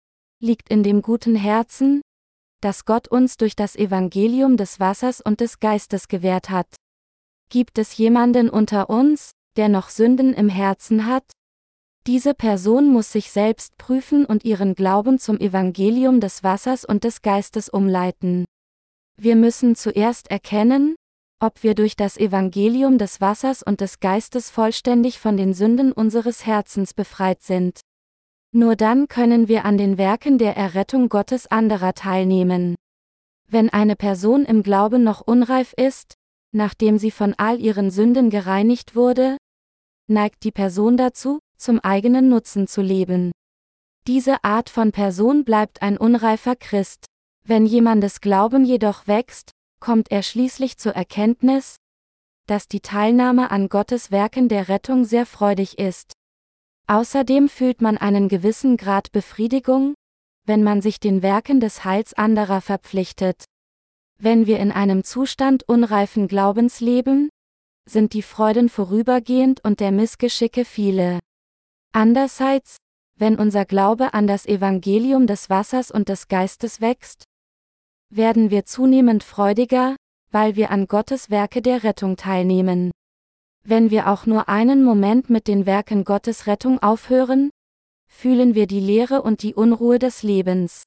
liegt 0.40 0.68
in 0.68 0.84
dem 0.84 1.02
guten 1.02 1.34
Herzen, 1.34 2.02
das 2.60 2.84
Gott 2.84 3.08
uns 3.08 3.36
durch 3.36 3.56
das 3.56 3.74
Evangelium 3.74 4.56
des 4.56 4.78
Wassers 4.78 5.20
und 5.20 5.40
des 5.40 5.58
Geistes 5.58 6.06
gewährt 6.06 6.50
hat. 6.50 6.68
Gibt 7.50 7.78
es 7.78 7.96
jemanden 7.96 8.50
unter 8.50 8.90
uns, 8.90 9.32
der 9.58 9.68
noch 9.68 9.90
Sünden 9.90 10.32
im 10.32 10.48
Herzen 10.48 11.04
hat? 11.04 11.24
Diese 12.06 12.32
Person 12.32 12.90
muss 12.90 13.12
sich 13.12 13.30
selbst 13.30 13.76
prüfen 13.76 14.24
und 14.24 14.44
ihren 14.44 14.74
Glauben 14.74 15.18
zum 15.18 15.38
Evangelium 15.38 16.20
des 16.20 16.42
Wassers 16.42 16.86
und 16.86 17.04
des 17.04 17.20
Geistes 17.20 17.68
umleiten. 17.68 18.46
Wir 19.20 19.36
müssen 19.36 19.74
zuerst 19.74 20.30
erkennen, 20.30 20.94
ob 21.40 21.62
wir 21.62 21.74
durch 21.74 21.96
das 21.96 22.16
Evangelium 22.16 22.98
des 22.98 23.20
Wassers 23.20 23.62
und 23.62 23.80
des 23.80 24.00
Geistes 24.00 24.48
vollständig 24.48 25.18
von 25.18 25.36
den 25.36 25.52
Sünden 25.52 25.92
unseres 25.92 26.46
Herzens 26.46 26.94
befreit 26.94 27.42
sind. 27.42 27.80
Nur 28.52 28.76
dann 28.76 29.08
können 29.08 29.48
wir 29.48 29.64
an 29.64 29.76
den 29.76 29.98
Werken 29.98 30.38
der 30.38 30.56
Errettung 30.56 31.08
Gottes 31.08 31.46
anderer 31.46 31.92
teilnehmen. 31.92 32.76
Wenn 33.50 33.70
eine 33.70 33.96
Person 33.96 34.44
im 34.44 34.62
Glauben 34.62 35.04
noch 35.04 35.20
unreif 35.20 35.74
ist, 35.76 36.14
nachdem 36.52 36.96
sie 36.96 37.10
von 37.10 37.34
all 37.36 37.60
ihren 37.60 37.90
Sünden 37.90 38.30
gereinigt 38.30 38.94
wurde, 38.94 39.36
neigt 40.08 40.44
die 40.44 40.52
Person 40.52 40.96
dazu, 40.96 41.38
zum 41.56 41.80
eigenen 41.80 42.28
Nutzen 42.28 42.66
zu 42.66 42.82
leben. 42.82 43.32
Diese 44.06 44.42
Art 44.44 44.70
von 44.70 44.92
Person 44.92 45.44
bleibt 45.44 45.82
ein 45.82 45.98
unreifer 45.98 46.56
Christ. 46.56 47.06
Wenn 47.44 47.66
jemandes 47.66 48.20
Glauben 48.20 48.64
jedoch 48.64 49.06
wächst, 49.06 49.52
kommt 49.80 50.10
er 50.10 50.22
schließlich 50.22 50.78
zur 50.78 50.92
Erkenntnis, 50.92 51.76
dass 52.46 52.68
die 52.68 52.80
Teilnahme 52.80 53.50
an 53.50 53.68
Gottes 53.68 54.10
Werken 54.10 54.48
der 54.48 54.68
Rettung 54.68 55.04
sehr 55.04 55.26
freudig 55.26 55.78
ist. 55.78 56.12
Außerdem 56.86 57.48
fühlt 57.48 57.82
man 57.82 57.98
einen 57.98 58.28
gewissen 58.28 58.78
Grad 58.78 59.12
Befriedigung, 59.12 59.94
wenn 60.46 60.62
man 60.62 60.80
sich 60.80 60.98
den 60.98 61.22
Werken 61.22 61.60
des 61.60 61.84
Heils 61.84 62.14
anderer 62.14 62.62
verpflichtet. 62.62 63.44
Wenn 64.18 64.46
wir 64.46 64.58
in 64.58 64.72
einem 64.72 65.04
Zustand 65.04 65.68
unreifen 65.68 66.26
Glaubens 66.26 66.80
leben, 66.80 67.28
sind 67.88 68.12
die 68.12 68.22
Freuden 68.22 68.68
vorübergehend 68.68 69.64
und 69.64 69.80
der 69.80 69.92
Missgeschicke 69.92 70.64
viele. 70.64 71.20
Andererseits, 71.92 72.76
wenn 73.16 73.36
unser 73.36 73.64
Glaube 73.64 74.14
an 74.14 74.26
das 74.26 74.46
Evangelium 74.46 75.26
des 75.26 75.50
Wassers 75.50 75.90
und 75.90 76.08
des 76.08 76.28
Geistes 76.28 76.80
wächst, 76.80 77.24
werden 78.10 78.50
wir 78.50 78.64
zunehmend 78.64 79.24
freudiger, 79.24 79.96
weil 80.30 80.56
wir 80.56 80.70
an 80.70 80.86
Gottes 80.86 81.30
Werke 81.30 81.62
der 81.62 81.82
Rettung 81.84 82.16
teilnehmen. 82.16 82.90
Wenn 83.64 83.90
wir 83.90 84.08
auch 84.08 84.26
nur 84.26 84.48
einen 84.48 84.84
Moment 84.84 85.30
mit 85.30 85.48
den 85.48 85.66
Werken 85.66 86.04
Gottes 86.04 86.46
Rettung 86.46 86.78
aufhören, 86.80 87.50
fühlen 88.06 88.54
wir 88.54 88.66
die 88.66 88.80
Leere 88.80 89.22
und 89.22 89.42
die 89.42 89.54
Unruhe 89.54 89.98
des 89.98 90.22
Lebens. 90.22 90.84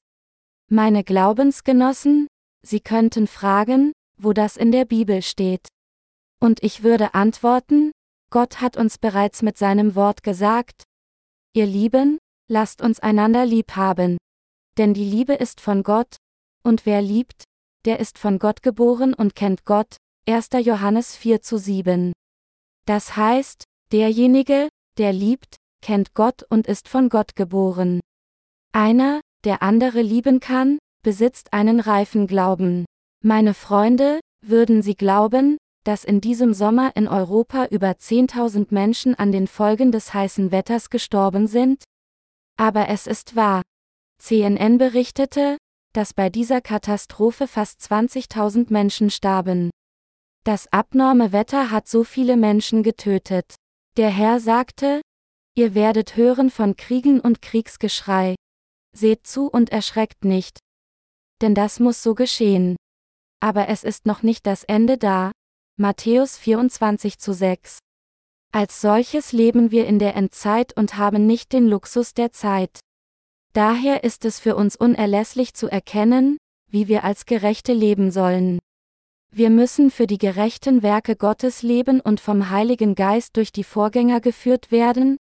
Meine 0.68 1.04
Glaubensgenossen, 1.04 2.28
Sie 2.64 2.80
könnten 2.80 3.26
fragen, 3.26 3.92
wo 4.16 4.32
das 4.32 4.56
in 4.56 4.72
der 4.72 4.84
Bibel 4.84 5.22
steht. 5.22 5.68
Und 6.42 6.60
ich 6.64 6.82
würde 6.82 7.14
antworten, 7.14 7.92
Gott 8.30 8.60
hat 8.60 8.76
uns 8.76 8.98
bereits 8.98 9.42
mit 9.42 9.56
seinem 9.56 9.94
Wort 9.94 10.24
gesagt, 10.24 10.82
ihr 11.54 11.66
Lieben, 11.66 12.18
lasst 12.50 12.82
uns 12.82 12.98
einander 12.98 13.46
lieb 13.46 13.76
haben. 13.76 14.18
Denn 14.76 14.92
die 14.92 15.04
Liebe 15.04 15.34
ist 15.34 15.60
von 15.60 15.84
Gott, 15.84 16.16
und 16.64 16.84
wer 16.84 17.00
liebt, 17.00 17.44
der 17.84 18.00
ist 18.00 18.18
von 18.18 18.40
Gott 18.40 18.62
geboren 18.64 19.14
und 19.14 19.36
kennt 19.36 19.64
Gott. 19.64 19.96
1. 20.28 20.48
Johannes 20.64 21.14
4 21.14 21.42
zu 21.42 21.58
7. 21.58 22.12
Das 22.86 23.16
heißt, 23.16 23.62
derjenige, 23.92 24.68
der 24.98 25.12
liebt, 25.12 25.56
kennt 25.80 26.12
Gott 26.14 26.42
und 26.48 26.66
ist 26.66 26.88
von 26.88 27.08
Gott 27.08 27.36
geboren. 27.36 28.00
Einer, 28.72 29.20
der 29.44 29.62
andere 29.62 30.02
lieben 30.02 30.40
kann, 30.40 30.78
besitzt 31.04 31.52
einen 31.52 31.78
reifen 31.78 32.26
Glauben. 32.26 32.84
Meine 33.22 33.54
Freunde, 33.54 34.18
würden 34.44 34.82
Sie 34.82 34.96
glauben, 34.96 35.58
dass 35.84 36.04
in 36.04 36.20
diesem 36.20 36.54
Sommer 36.54 36.94
in 36.96 37.08
Europa 37.08 37.66
über 37.66 37.90
10.000 37.90 38.68
Menschen 38.70 39.14
an 39.14 39.32
den 39.32 39.46
Folgen 39.46 39.92
des 39.92 40.14
heißen 40.14 40.52
Wetters 40.52 40.90
gestorben 40.90 41.46
sind? 41.46 41.84
Aber 42.56 42.88
es 42.88 43.06
ist 43.06 43.36
wahr. 43.36 43.62
CNN 44.18 44.78
berichtete, 44.78 45.58
dass 45.92 46.14
bei 46.14 46.30
dieser 46.30 46.60
Katastrophe 46.60 47.46
fast 47.46 47.80
20.000 47.80 48.72
Menschen 48.72 49.10
starben. 49.10 49.70
Das 50.44 50.72
abnorme 50.72 51.32
Wetter 51.32 51.70
hat 51.70 51.88
so 51.88 52.04
viele 52.04 52.36
Menschen 52.36 52.82
getötet. 52.82 53.54
Der 53.96 54.10
Herr 54.10 54.40
sagte, 54.40 55.02
Ihr 55.54 55.74
werdet 55.74 56.16
hören 56.16 56.50
von 56.50 56.76
Kriegen 56.76 57.20
und 57.20 57.42
Kriegsgeschrei. 57.42 58.36
Seht 58.96 59.26
zu 59.26 59.48
und 59.48 59.70
erschreckt 59.70 60.24
nicht. 60.24 60.58
Denn 61.42 61.54
das 61.54 61.78
muss 61.78 62.02
so 62.02 62.14
geschehen. 62.14 62.76
Aber 63.40 63.68
es 63.68 63.84
ist 63.84 64.06
noch 64.06 64.22
nicht 64.22 64.46
das 64.46 64.64
Ende 64.64 64.96
da. 64.96 65.32
Matthäus 65.78 66.36
24 66.36 67.18
zu 67.18 67.32
6. 67.32 67.78
Als 68.52 68.82
solches 68.82 69.32
leben 69.32 69.70
wir 69.70 69.86
in 69.86 69.98
der 69.98 70.14
Endzeit 70.14 70.76
und 70.76 70.98
haben 70.98 71.26
nicht 71.26 71.54
den 71.54 71.66
Luxus 71.66 72.12
der 72.12 72.30
Zeit. 72.30 72.80
Daher 73.54 74.04
ist 74.04 74.26
es 74.26 74.38
für 74.38 74.54
uns 74.54 74.76
unerlässlich 74.76 75.54
zu 75.54 75.68
erkennen, 75.68 76.36
wie 76.68 76.88
wir 76.88 77.04
als 77.04 77.24
Gerechte 77.24 77.72
leben 77.72 78.10
sollen. 78.10 78.58
Wir 79.34 79.48
müssen 79.48 79.90
für 79.90 80.06
die 80.06 80.18
gerechten 80.18 80.82
Werke 80.82 81.16
Gottes 81.16 81.62
leben 81.62 82.02
und 82.02 82.20
vom 82.20 82.50
Heiligen 82.50 82.94
Geist 82.94 83.38
durch 83.38 83.50
die 83.50 83.64
Vorgänger 83.64 84.20
geführt 84.20 84.70
werden, 84.70 85.16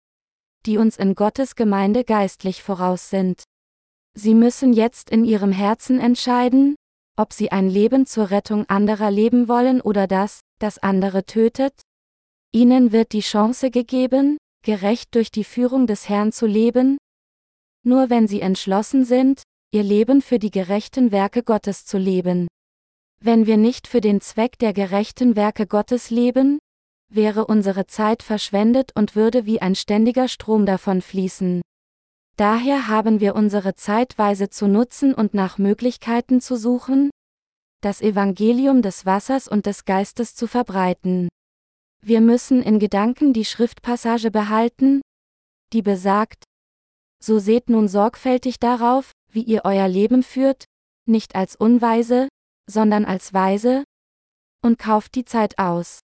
die 0.65 0.77
uns 0.77 0.97
in 0.97 1.15
Gottes 1.15 1.55
Gemeinde 1.55 2.03
geistlich 2.03 2.61
voraus 2.61 3.09
sind. 3.09 3.43
Sie 4.15 4.33
müssen 4.33 4.73
jetzt 4.73 5.11
in 5.11 5.23
ihrem 5.23 5.53
Herzen 5.53 6.01
entscheiden, 6.01 6.75
ob 7.17 7.33
sie 7.33 7.51
ein 7.51 7.69
Leben 7.69 8.05
zur 8.05 8.31
Rettung 8.31 8.65
anderer 8.69 9.11
leben 9.11 9.47
wollen 9.47 9.81
oder 9.81 10.07
das, 10.07 10.41
das 10.59 10.77
andere 10.77 11.25
tötet. 11.25 11.73
Ihnen 12.51 12.91
wird 12.91 13.13
die 13.13 13.21
Chance 13.21 13.71
gegeben, 13.71 14.37
gerecht 14.63 15.15
durch 15.15 15.31
die 15.31 15.43
Führung 15.43 15.87
des 15.87 16.09
Herrn 16.09 16.31
zu 16.31 16.45
leben. 16.45 16.97
Nur 17.83 18.09
wenn 18.09 18.27
sie 18.27 18.41
entschlossen 18.41 19.05
sind, 19.05 19.43
ihr 19.71 19.83
Leben 19.83 20.21
für 20.21 20.37
die 20.37 20.51
gerechten 20.51 21.11
Werke 21.11 21.43
Gottes 21.43 21.85
zu 21.85 21.97
leben. 21.97 22.47
Wenn 23.23 23.45
wir 23.45 23.57
nicht 23.57 23.87
für 23.87 24.01
den 24.01 24.19
Zweck 24.19 24.57
der 24.59 24.73
gerechten 24.73 25.35
Werke 25.35 25.67
Gottes 25.67 26.09
leben, 26.09 26.59
wäre 27.09 27.45
unsere 27.45 27.87
Zeit 27.87 28.23
verschwendet 28.23 28.91
und 28.95 29.15
würde 29.15 29.45
wie 29.45 29.61
ein 29.61 29.75
ständiger 29.75 30.27
Strom 30.27 30.65
davon 30.65 31.01
fließen. 31.01 31.61
Daher 32.37 32.87
haben 32.87 33.19
wir 33.19 33.35
unsere 33.35 33.75
Zeitweise 33.75 34.49
zu 34.49 34.67
nutzen 34.67 35.13
und 35.13 35.33
nach 35.33 35.57
Möglichkeiten 35.57 36.41
zu 36.41 36.57
suchen, 36.57 37.09
das 37.81 38.01
Evangelium 38.01 38.81
des 38.81 39.05
Wassers 39.05 39.47
und 39.47 39.65
des 39.65 39.85
Geistes 39.85 40.35
zu 40.35 40.47
verbreiten. 40.47 41.29
Wir 42.03 42.21
müssen 42.21 42.63
in 42.63 42.79
Gedanken 42.79 43.33
die 43.33 43.45
Schriftpassage 43.45 44.31
behalten, 44.31 45.01
die 45.73 45.81
besagt, 45.81 46.43
so 47.23 47.39
seht 47.39 47.69
nun 47.69 47.87
sorgfältig 47.87 48.59
darauf, 48.59 49.11
wie 49.31 49.43
ihr 49.43 49.61
euer 49.63 49.87
Leben 49.87 50.23
führt, 50.23 50.65
nicht 51.07 51.35
als 51.35 51.55
Unweise, 51.55 52.27
sondern 52.69 53.05
als 53.05 53.33
Weise, 53.33 53.83
und 54.63 54.77
kauft 54.79 55.15
die 55.15 55.25
Zeit 55.25 55.59
aus. 55.59 55.99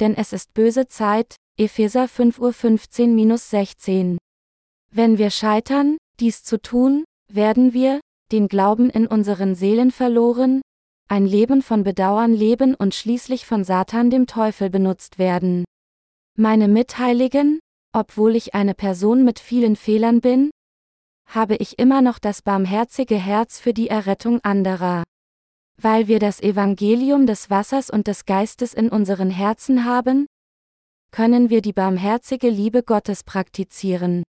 Denn 0.00 0.14
es 0.14 0.32
ist 0.32 0.54
böse 0.54 0.88
Zeit, 0.88 1.36
Epheser 1.58 2.04
5.15-16. 2.04 4.18
Wenn 4.96 5.18
wir 5.18 5.28
scheitern, 5.28 5.98
dies 6.20 6.42
zu 6.42 6.58
tun, 6.58 7.04
werden 7.30 7.74
wir, 7.74 8.00
den 8.32 8.48
Glauben 8.48 8.88
in 8.88 9.06
unseren 9.06 9.54
Seelen 9.54 9.90
verloren, 9.90 10.62
ein 11.06 11.26
Leben 11.26 11.60
von 11.60 11.84
Bedauern 11.84 12.32
leben 12.32 12.74
und 12.74 12.94
schließlich 12.94 13.44
von 13.44 13.62
Satan 13.62 14.08
dem 14.08 14.26
Teufel 14.26 14.70
benutzt 14.70 15.18
werden. 15.18 15.66
Meine 16.38 16.66
Mitheiligen, 16.66 17.60
obwohl 17.92 18.36
ich 18.36 18.54
eine 18.54 18.72
Person 18.72 19.22
mit 19.22 19.38
vielen 19.38 19.76
Fehlern 19.76 20.22
bin, 20.22 20.48
habe 21.26 21.56
ich 21.56 21.78
immer 21.78 22.00
noch 22.00 22.18
das 22.18 22.40
barmherzige 22.40 23.16
Herz 23.16 23.60
für 23.60 23.74
die 23.74 23.88
Errettung 23.88 24.40
anderer. 24.44 25.04
Weil 25.76 26.08
wir 26.08 26.20
das 26.20 26.40
Evangelium 26.40 27.26
des 27.26 27.50
Wassers 27.50 27.90
und 27.90 28.06
des 28.06 28.24
Geistes 28.24 28.72
in 28.72 28.88
unseren 28.88 29.28
Herzen 29.28 29.84
haben, 29.84 30.24
können 31.10 31.50
wir 31.50 31.60
die 31.60 31.74
barmherzige 31.74 32.48
Liebe 32.48 32.82
Gottes 32.82 33.24
praktizieren. 33.24 34.22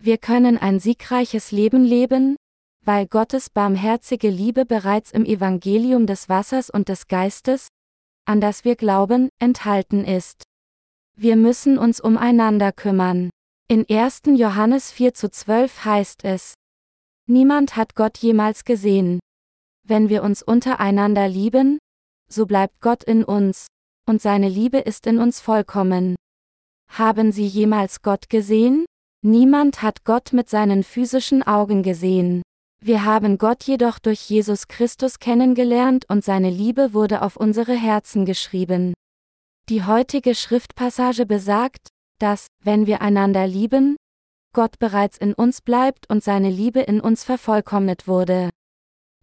Wir 0.00 0.16
können 0.16 0.58
ein 0.58 0.78
siegreiches 0.78 1.50
Leben 1.50 1.84
leben, 1.84 2.36
weil 2.84 3.06
Gottes 3.06 3.50
barmherzige 3.50 4.30
Liebe 4.30 4.64
bereits 4.64 5.10
im 5.10 5.24
Evangelium 5.24 6.06
des 6.06 6.28
Wassers 6.28 6.70
und 6.70 6.88
des 6.88 7.08
Geistes, 7.08 7.68
an 8.24 8.40
das 8.40 8.64
wir 8.64 8.76
glauben, 8.76 9.28
enthalten 9.40 10.04
ist. 10.04 10.44
Wir 11.16 11.34
müssen 11.34 11.78
uns 11.78 12.00
umeinander 12.00 12.70
kümmern. 12.70 13.30
In 13.66 13.84
1. 13.90 14.22
Johannes 14.36 14.92
4 14.92 15.14
zu 15.14 15.30
12 15.30 15.84
heißt 15.84 16.24
es, 16.24 16.54
Niemand 17.26 17.76
hat 17.76 17.94
Gott 17.94 18.18
jemals 18.18 18.64
gesehen. 18.64 19.18
Wenn 19.84 20.08
wir 20.08 20.22
uns 20.22 20.42
untereinander 20.42 21.28
lieben, 21.28 21.78
so 22.30 22.46
bleibt 22.46 22.80
Gott 22.80 23.02
in 23.02 23.24
uns, 23.24 23.66
und 24.06 24.22
seine 24.22 24.48
Liebe 24.48 24.78
ist 24.78 25.06
in 25.06 25.18
uns 25.18 25.40
vollkommen. 25.40 26.14
Haben 26.90 27.32
Sie 27.32 27.46
jemals 27.46 28.00
Gott 28.00 28.30
gesehen? 28.30 28.86
Niemand 29.22 29.82
hat 29.82 30.04
Gott 30.04 30.32
mit 30.32 30.48
seinen 30.48 30.84
physischen 30.84 31.42
Augen 31.42 31.82
gesehen. 31.82 32.42
Wir 32.80 33.04
haben 33.04 33.36
Gott 33.36 33.64
jedoch 33.64 33.98
durch 33.98 34.30
Jesus 34.30 34.68
Christus 34.68 35.18
kennengelernt 35.18 36.04
und 36.08 36.24
seine 36.24 36.50
Liebe 36.50 36.94
wurde 36.94 37.22
auf 37.22 37.36
unsere 37.36 37.74
Herzen 37.74 38.24
geschrieben. 38.24 38.94
Die 39.68 39.84
heutige 39.84 40.36
Schriftpassage 40.36 41.26
besagt, 41.26 41.88
dass, 42.20 42.46
wenn 42.62 42.86
wir 42.86 43.02
einander 43.02 43.48
lieben, 43.48 43.96
Gott 44.54 44.78
bereits 44.78 45.18
in 45.18 45.34
uns 45.34 45.62
bleibt 45.62 46.08
und 46.08 46.22
seine 46.22 46.50
Liebe 46.50 46.80
in 46.80 47.00
uns 47.00 47.24
vervollkommnet 47.24 48.06
wurde. 48.06 48.50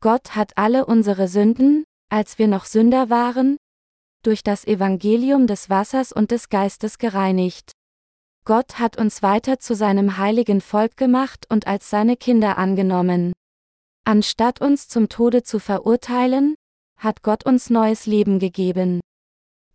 Gott 0.01 0.35
hat 0.35 0.57
alle 0.57 0.85
unsere 0.85 1.29
Sünden, 1.29 1.85
als 2.09 2.37
wir 2.37 2.47
noch 2.49 2.65
Sünder 2.65 3.09
waren, 3.09 3.55
durch 4.23 4.43
das 4.43 4.67
Evangelium 4.67 5.47
des 5.47 5.69
Wassers 5.69 6.11
und 6.11 6.31
des 6.31 6.49
Geistes 6.49 6.97
gereinigt. 6.97 7.71
Gott 8.47 8.77
hat 8.77 8.97
uns 8.97 9.23
weiter 9.23 9.59
zu 9.59 9.73
seinem 9.73 10.17
heiligen 10.17 10.61
Volk 10.61 10.97
gemacht 10.97 11.47
und 11.49 11.65
als 11.65 11.89
seine 11.89 12.15
Kinder 12.15 12.59
angenommen. 12.59 13.33
Anstatt 14.03 14.61
uns 14.61 14.87
zum 14.87 15.09
Tode 15.09 15.41
zu 15.41 15.59
verurteilen, 15.59 16.53
hat 16.99 17.23
Gott 17.23 17.43
uns 17.43 17.71
neues 17.71 18.05
Leben 18.05 18.37
gegeben. 18.37 19.01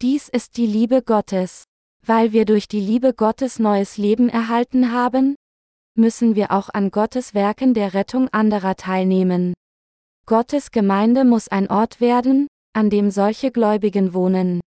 Dies 0.00 0.28
ist 0.28 0.56
die 0.56 0.66
Liebe 0.66 1.02
Gottes. 1.02 1.64
Weil 2.06 2.33
wir 2.33 2.46
durch 2.46 2.66
die 2.66 2.80
Liebe 2.80 3.12
Gottes 3.12 3.59
neues 3.59 3.98
Leben 3.98 4.30
erhalten 4.30 4.92
haben, 4.92 5.35
müssen 5.94 6.35
wir 6.35 6.50
auch 6.50 6.70
an 6.72 6.90
Gottes 6.90 7.35
Werken 7.35 7.74
der 7.74 7.92
Rettung 7.92 8.28
anderer 8.28 8.76
teilnehmen. 8.76 9.52
Gottes 10.24 10.70
Gemeinde 10.70 11.24
muss 11.24 11.48
ein 11.48 11.68
Ort 11.68 12.00
werden, 12.00 12.46
an 12.72 12.88
dem 12.88 13.11
solche 13.11 13.50
Gläubigen 13.50 14.14
wohnen. 14.14 14.61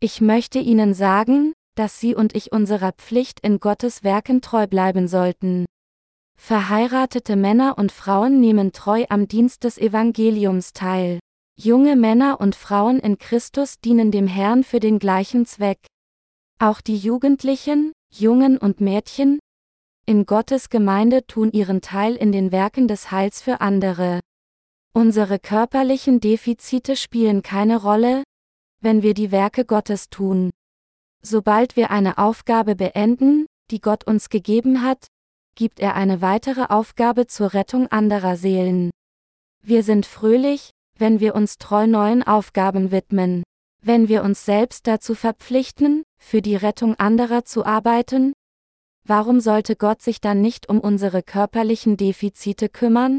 Ich 0.00 0.20
möchte 0.20 0.58
Ihnen 0.58 0.94
sagen, 0.94 1.52
dass 1.76 2.00
Sie 2.00 2.16
und 2.16 2.34
ich 2.34 2.50
unserer 2.50 2.90
Pflicht 2.92 3.38
in 3.40 3.60
Gottes 3.60 4.02
Werken 4.02 4.40
treu 4.40 4.66
bleiben 4.66 5.06
sollten. 5.06 5.66
Verheiratete 6.36 7.36
Männer 7.36 7.78
und 7.78 7.92
Frauen 7.92 8.40
nehmen 8.40 8.72
treu 8.72 9.04
am 9.08 9.28
Dienst 9.28 9.62
des 9.62 9.78
Evangeliums 9.78 10.72
teil. 10.72 11.20
Junge 11.56 11.94
Männer 11.94 12.40
und 12.40 12.56
Frauen 12.56 12.98
in 12.98 13.18
Christus 13.18 13.80
dienen 13.80 14.10
dem 14.10 14.26
Herrn 14.26 14.64
für 14.64 14.80
den 14.80 14.98
gleichen 14.98 15.46
Zweck. 15.46 15.86
Auch 16.58 16.80
die 16.80 16.96
Jugendlichen, 16.96 17.92
Jungen 18.12 18.58
und 18.58 18.80
Mädchen 18.80 19.38
in 20.08 20.24
Gottes 20.24 20.68
Gemeinde 20.70 21.26
tun 21.26 21.50
ihren 21.50 21.80
Teil 21.80 22.14
in 22.14 22.30
den 22.30 22.52
Werken 22.52 22.86
des 22.86 23.10
Heils 23.10 23.42
für 23.42 23.60
andere. 23.60 24.20
Unsere 24.94 25.40
körperlichen 25.40 26.20
Defizite 26.20 26.94
spielen 26.94 27.42
keine 27.42 27.82
Rolle, 27.82 28.22
wenn 28.80 29.02
wir 29.02 29.14
die 29.14 29.32
Werke 29.32 29.64
Gottes 29.64 30.08
tun. 30.08 30.50
Sobald 31.28 31.74
wir 31.74 31.90
eine 31.90 32.18
Aufgabe 32.18 32.76
beenden, 32.76 33.46
die 33.72 33.80
Gott 33.80 34.06
uns 34.06 34.28
gegeben 34.28 34.82
hat, 34.82 35.08
gibt 35.56 35.80
er 35.80 35.96
eine 35.96 36.22
weitere 36.22 36.66
Aufgabe 36.66 37.26
zur 37.26 37.52
Rettung 37.52 37.88
anderer 37.88 38.36
Seelen. 38.36 38.92
Wir 39.60 39.82
sind 39.82 40.06
fröhlich, 40.06 40.70
wenn 40.96 41.18
wir 41.18 41.34
uns 41.34 41.58
treu 41.58 41.88
neuen 41.88 42.22
Aufgaben 42.22 42.92
widmen. 42.92 43.42
Wenn 43.82 44.06
wir 44.06 44.22
uns 44.22 44.44
selbst 44.44 44.86
dazu 44.86 45.16
verpflichten, 45.16 46.04
für 46.16 46.42
die 46.42 46.54
Rettung 46.54 46.94
anderer 46.94 47.44
zu 47.44 47.66
arbeiten, 47.66 48.32
warum 49.02 49.40
sollte 49.40 49.74
Gott 49.74 50.02
sich 50.02 50.20
dann 50.20 50.40
nicht 50.40 50.68
um 50.68 50.78
unsere 50.78 51.24
körperlichen 51.24 51.96
Defizite 51.96 52.68
kümmern? 52.68 53.18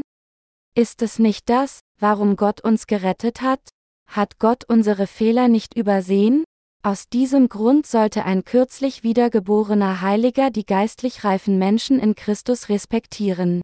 Ist 0.74 1.02
es 1.02 1.18
nicht 1.18 1.50
das, 1.50 1.80
warum 2.00 2.36
Gott 2.36 2.62
uns 2.62 2.86
gerettet 2.86 3.42
hat? 3.42 3.60
Hat 4.08 4.38
Gott 4.38 4.64
unsere 4.66 5.06
Fehler 5.06 5.48
nicht 5.48 5.76
übersehen? 5.76 6.44
Aus 6.82 7.08
diesem 7.08 7.48
Grund 7.48 7.86
sollte 7.86 8.24
ein 8.24 8.44
kürzlich 8.44 9.02
wiedergeborener 9.02 10.00
Heiliger 10.00 10.50
die 10.50 10.64
geistlich 10.64 11.24
reifen 11.24 11.58
Menschen 11.58 11.98
in 11.98 12.14
Christus 12.14 12.68
respektieren. 12.68 13.60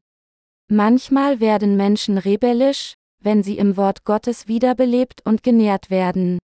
Manchmal 0.69 1.41
werden 1.41 1.77
Menschen 1.77 2.19
rebellisch, 2.19 2.95
wenn 3.21 3.43
sie 3.43 3.57
im 3.57 3.77
Wort 3.77 4.05
Gottes 4.05 4.49
wiederbelebt 4.49 5.25
und 5.25 5.43
genährt 5.43 5.91
werden. 5.91 6.39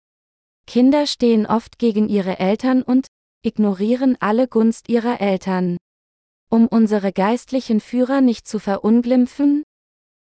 Kinder 0.67 1.07
stehen 1.07 1.47
oft 1.47 1.79
gegen 1.79 2.07
ihre 2.07 2.37
Eltern 2.37 2.83
und 2.83 3.07
ignorieren 3.43 4.17
alle 4.19 4.47
Gunst 4.47 4.89
ihrer 4.89 5.19
Eltern. 5.19 5.77
Um 6.51 6.67
unsere 6.67 7.11
geistlichen 7.11 7.79
Führer 7.79 8.21
nicht 8.21 8.47
zu 8.47 8.59
verunglimpfen, 8.59 9.63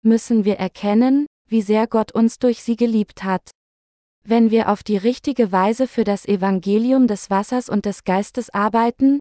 müssen 0.03 0.45
wir 0.45 0.55
erkennen, 0.55 1.25
wie 1.49 1.61
sehr 1.61 1.87
Gott 1.87 2.13
uns 2.13 2.39
durch 2.39 2.63
sie 2.63 2.75
geliebt 2.75 3.23
hat. 3.23 3.51
Wenn 4.29 4.51
wir 4.51 4.67
auf 4.67 4.83
die 4.83 4.97
richtige 4.97 5.53
Weise 5.53 5.87
für 5.87 6.03
das 6.03 6.25
Evangelium 6.27 7.07
des 7.07 7.29
Wassers 7.29 7.69
und 7.69 7.85
des 7.85 8.03
Geistes 8.03 8.49
arbeiten, 8.49 9.19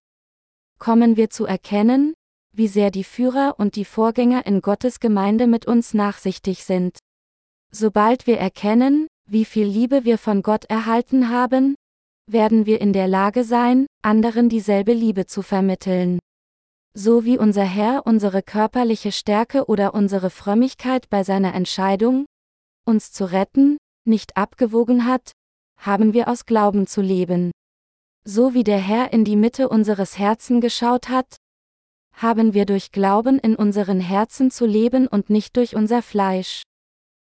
kommen 0.81 1.17
wir 1.17 1.31
zu 1.31 1.47
erkennen, 1.47 2.13
wie 2.53 2.67
sehr 2.67 2.91
die 2.91 3.05
Führer 3.05 3.55
und 3.57 3.77
die 3.77 3.85
Vorgänger 3.85 4.47
in 4.47 4.63
Gottes 4.63 4.99
Gemeinde 4.99 5.47
mit 5.47 5.65
uns 5.65 5.95
nachsichtig 5.95 6.65
sind. 6.65 6.99
Sobald 7.71 8.27
wir 8.27 8.39
erkennen, 8.39 9.07
wie 9.31 9.45
viel 9.45 9.69
Liebe 9.69 10.05
wir 10.05 10.19
von 10.19 10.43
Gott 10.43 10.65
erhalten 10.65 11.29
haben, 11.29 11.77
werden 12.29 12.67
wir 12.67 12.81
in 12.81 12.93
der 12.93 13.07
Lage 13.07 13.45
sein, 13.45 13.87
anderen 14.03 14.49
dieselbe 14.49 14.93
Liebe 14.93 15.27
zu 15.27 15.43
vermitteln. 15.43 16.19
So 16.95 17.25
wie 17.25 17.39
unser 17.39 17.63
Herr 17.63 18.07
unsere 18.07 18.43
körperliche 18.43 19.13
Stärke 19.13 19.67
oder 19.67 19.95
unsere 19.95 20.31
Frömmigkeit 20.31 21.09
bei 21.11 21.23
seiner 21.23 21.55
Entscheidung, 21.55 22.27
uns 22.85 23.13
zu 23.13 23.31
retten, 23.31 23.77
nicht 24.07 24.37
abgewogen 24.37 25.05
hat, 25.07 25.33
haben 25.79 26.13
wir 26.13 26.29
aus 26.29 26.47
Glauben 26.47 26.87
zu 26.87 27.01
leben. 27.01 27.51
So 28.25 28.55
wie 28.55 28.65
der 28.65 28.79
Herr 28.79 29.13
in 29.13 29.25
die 29.25 29.37
Mitte 29.37 29.69
unseres 29.69 30.19
Herzen 30.19 30.61
geschaut 30.61 31.09
hat, 31.09 31.37
haben 32.13 32.55
wir 32.55 32.65
durch 32.65 32.93
Glauben 32.93 33.39
in 33.39 33.55
unseren 33.55 34.01
Herzen 34.01 34.51
zu 34.51 34.67
leben 34.67 35.07
und 35.07 35.31
nicht 35.31 35.57
durch 35.57 35.77
unser 35.77 36.03
Fleisch. 36.03 36.63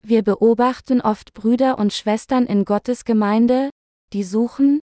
Wir 0.05 0.23
beobachten 0.23 1.01
oft 1.01 1.33
Brüder 1.33 1.79
und 1.79 1.93
Schwestern 1.93 2.47
in 2.47 2.65
Gottes 2.65 3.05
Gemeinde, 3.05 3.71
die 4.13 4.25
suchen, 4.25 4.81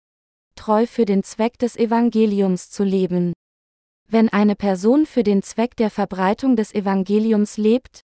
treu 0.55 0.87
für 0.87 1.05
den 1.05 1.23
Zweck 1.23 1.59
des 1.59 1.75
Evangeliums 1.77 2.71
zu 2.71 2.83
leben. 2.83 3.33
Wenn 4.07 4.29
eine 4.29 4.55
Person 4.55 5.05
für 5.05 5.23
den 5.23 5.43
Zweck 5.43 5.75
der 5.75 5.89
Verbreitung 5.89 6.55
des 6.55 6.73
Evangeliums 6.73 7.57
lebt, 7.57 8.01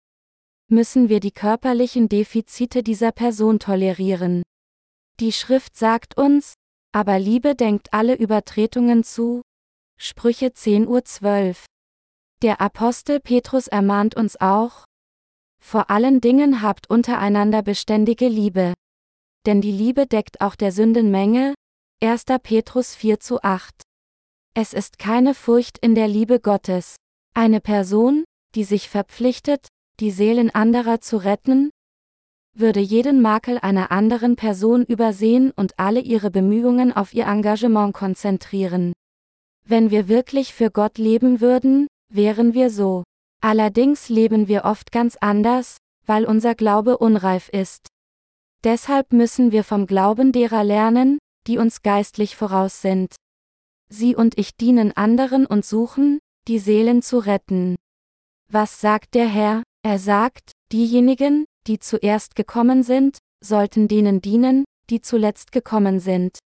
müssen 0.70 1.08
wir 1.08 1.20
die 1.20 1.32
körperlichen 1.32 2.08
Defizite 2.08 2.82
dieser 2.82 3.12
Person 3.12 3.58
tolerieren. 3.58 4.42
Die 5.20 5.32
Schrift 5.32 5.76
sagt 5.76 6.16
uns, 6.16 6.54
aber 6.92 7.18
Liebe 7.18 7.54
denkt 7.54 7.92
alle 7.92 8.14
Übertretungen 8.14 9.04
zu. 9.04 9.42
Sprüche 9.98 10.52
10 10.52 10.86
Uhr 10.86 11.04
12. 11.04 11.64
Der 12.42 12.60
Apostel 12.60 13.18
Petrus 13.20 13.66
ermahnt 13.66 14.14
uns 14.14 14.40
auch, 14.40 14.84
vor 15.60 15.90
allen 15.90 16.20
Dingen 16.20 16.62
habt 16.62 16.88
untereinander 16.88 17.62
beständige 17.62 18.28
Liebe. 18.28 18.74
Denn 19.46 19.60
die 19.60 19.72
Liebe 19.72 20.06
deckt 20.06 20.40
auch 20.40 20.54
der 20.54 20.72
Sündenmenge, 20.72 21.54
1. 22.02 22.24
Petrus 22.42 22.94
4 22.94 23.20
zu 23.20 23.42
8. 23.42 23.82
Es 24.54 24.72
ist 24.72 24.98
keine 24.98 25.34
Furcht 25.34 25.78
in 25.78 25.94
der 25.94 26.08
Liebe 26.08 26.40
Gottes. 26.40 26.96
Eine 27.34 27.60
Person, 27.60 28.24
die 28.54 28.64
sich 28.64 28.88
verpflichtet, 28.88 29.68
die 30.00 30.10
Seelen 30.10 30.50
anderer 30.50 31.00
zu 31.00 31.16
retten, 31.16 31.70
würde 32.54 32.80
jeden 32.80 33.22
Makel 33.22 33.58
einer 33.58 33.90
anderen 33.90 34.36
Person 34.36 34.84
übersehen 34.84 35.52
und 35.52 35.78
alle 35.78 36.00
ihre 36.00 36.30
Bemühungen 36.30 36.92
auf 36.92 37.14
ihr 37.14 37.26
Engagement 37.26 37.94
konzentrieren. 37.94 38.92
Wenn 39.64 39.90
wir 39.90 40.08
wirklich 40.08 40.54
für 40.54 40.70
Gott 40.70 40.98
leben 40.98 41.40
würden, 41.40 41.86
wären 42.12 42.54
wir 42.54 42.70
so. 42.70 43.04
Allerdings 43.40 44.08
leben 44.08 44.48
wir 44.48 44.64
oft 44.64 44.90
ganz 44.90 45.16
anders, 45.20 45.76
weil 46.06 46.24
unser 46.24 46.54
Glaube 46.54 46.98
unreif 46.98 47.48
ist. 47.50 47.86
Deshalb 48.64 49.12
müssen 49.12 49.52
wir 49.52 49.62
vom 49.62 49.86
Glauben 49.86 50.32
derer 50.32 50.64
lernen, 50.64 51.18
die 51.46 51.58
uns 51.58 51.82
geistlich 51.82 52.34
voraus 52.34 52.82
sind. 52.82 53.14
Sie 53.88 54.16
und 54.16 54.36
ich 54.36 54.56
dienen 54.56 54.96
anderen 54.96 55.46
und 55.46 55.64
suchen, 55.64 56.18
die 56.48 56.58
Seelen 56.58 57.02
zu 57.02 57.18
retten. 57.18 57.76
Was 58.50 58.80
sagt 58.80 59.14
der 59.14 59.28
Herr? 59.28 59.62
Er 59.82 59.98
sagt, 59.98 60.52
diejenigen, 60.72 61.44
die 61.66 61.78
zuerst 61.78 62.34
gekommen 62.34 62.82
sind, 62.82 63.18
sollten 63.44 63.88
denen 63.88 64.20
dienen, 64.20 64.64
die 64.90 65.00
zuletzt 65.00 65.52
gekommen 65.52 66.00
sind. 66.00 66.38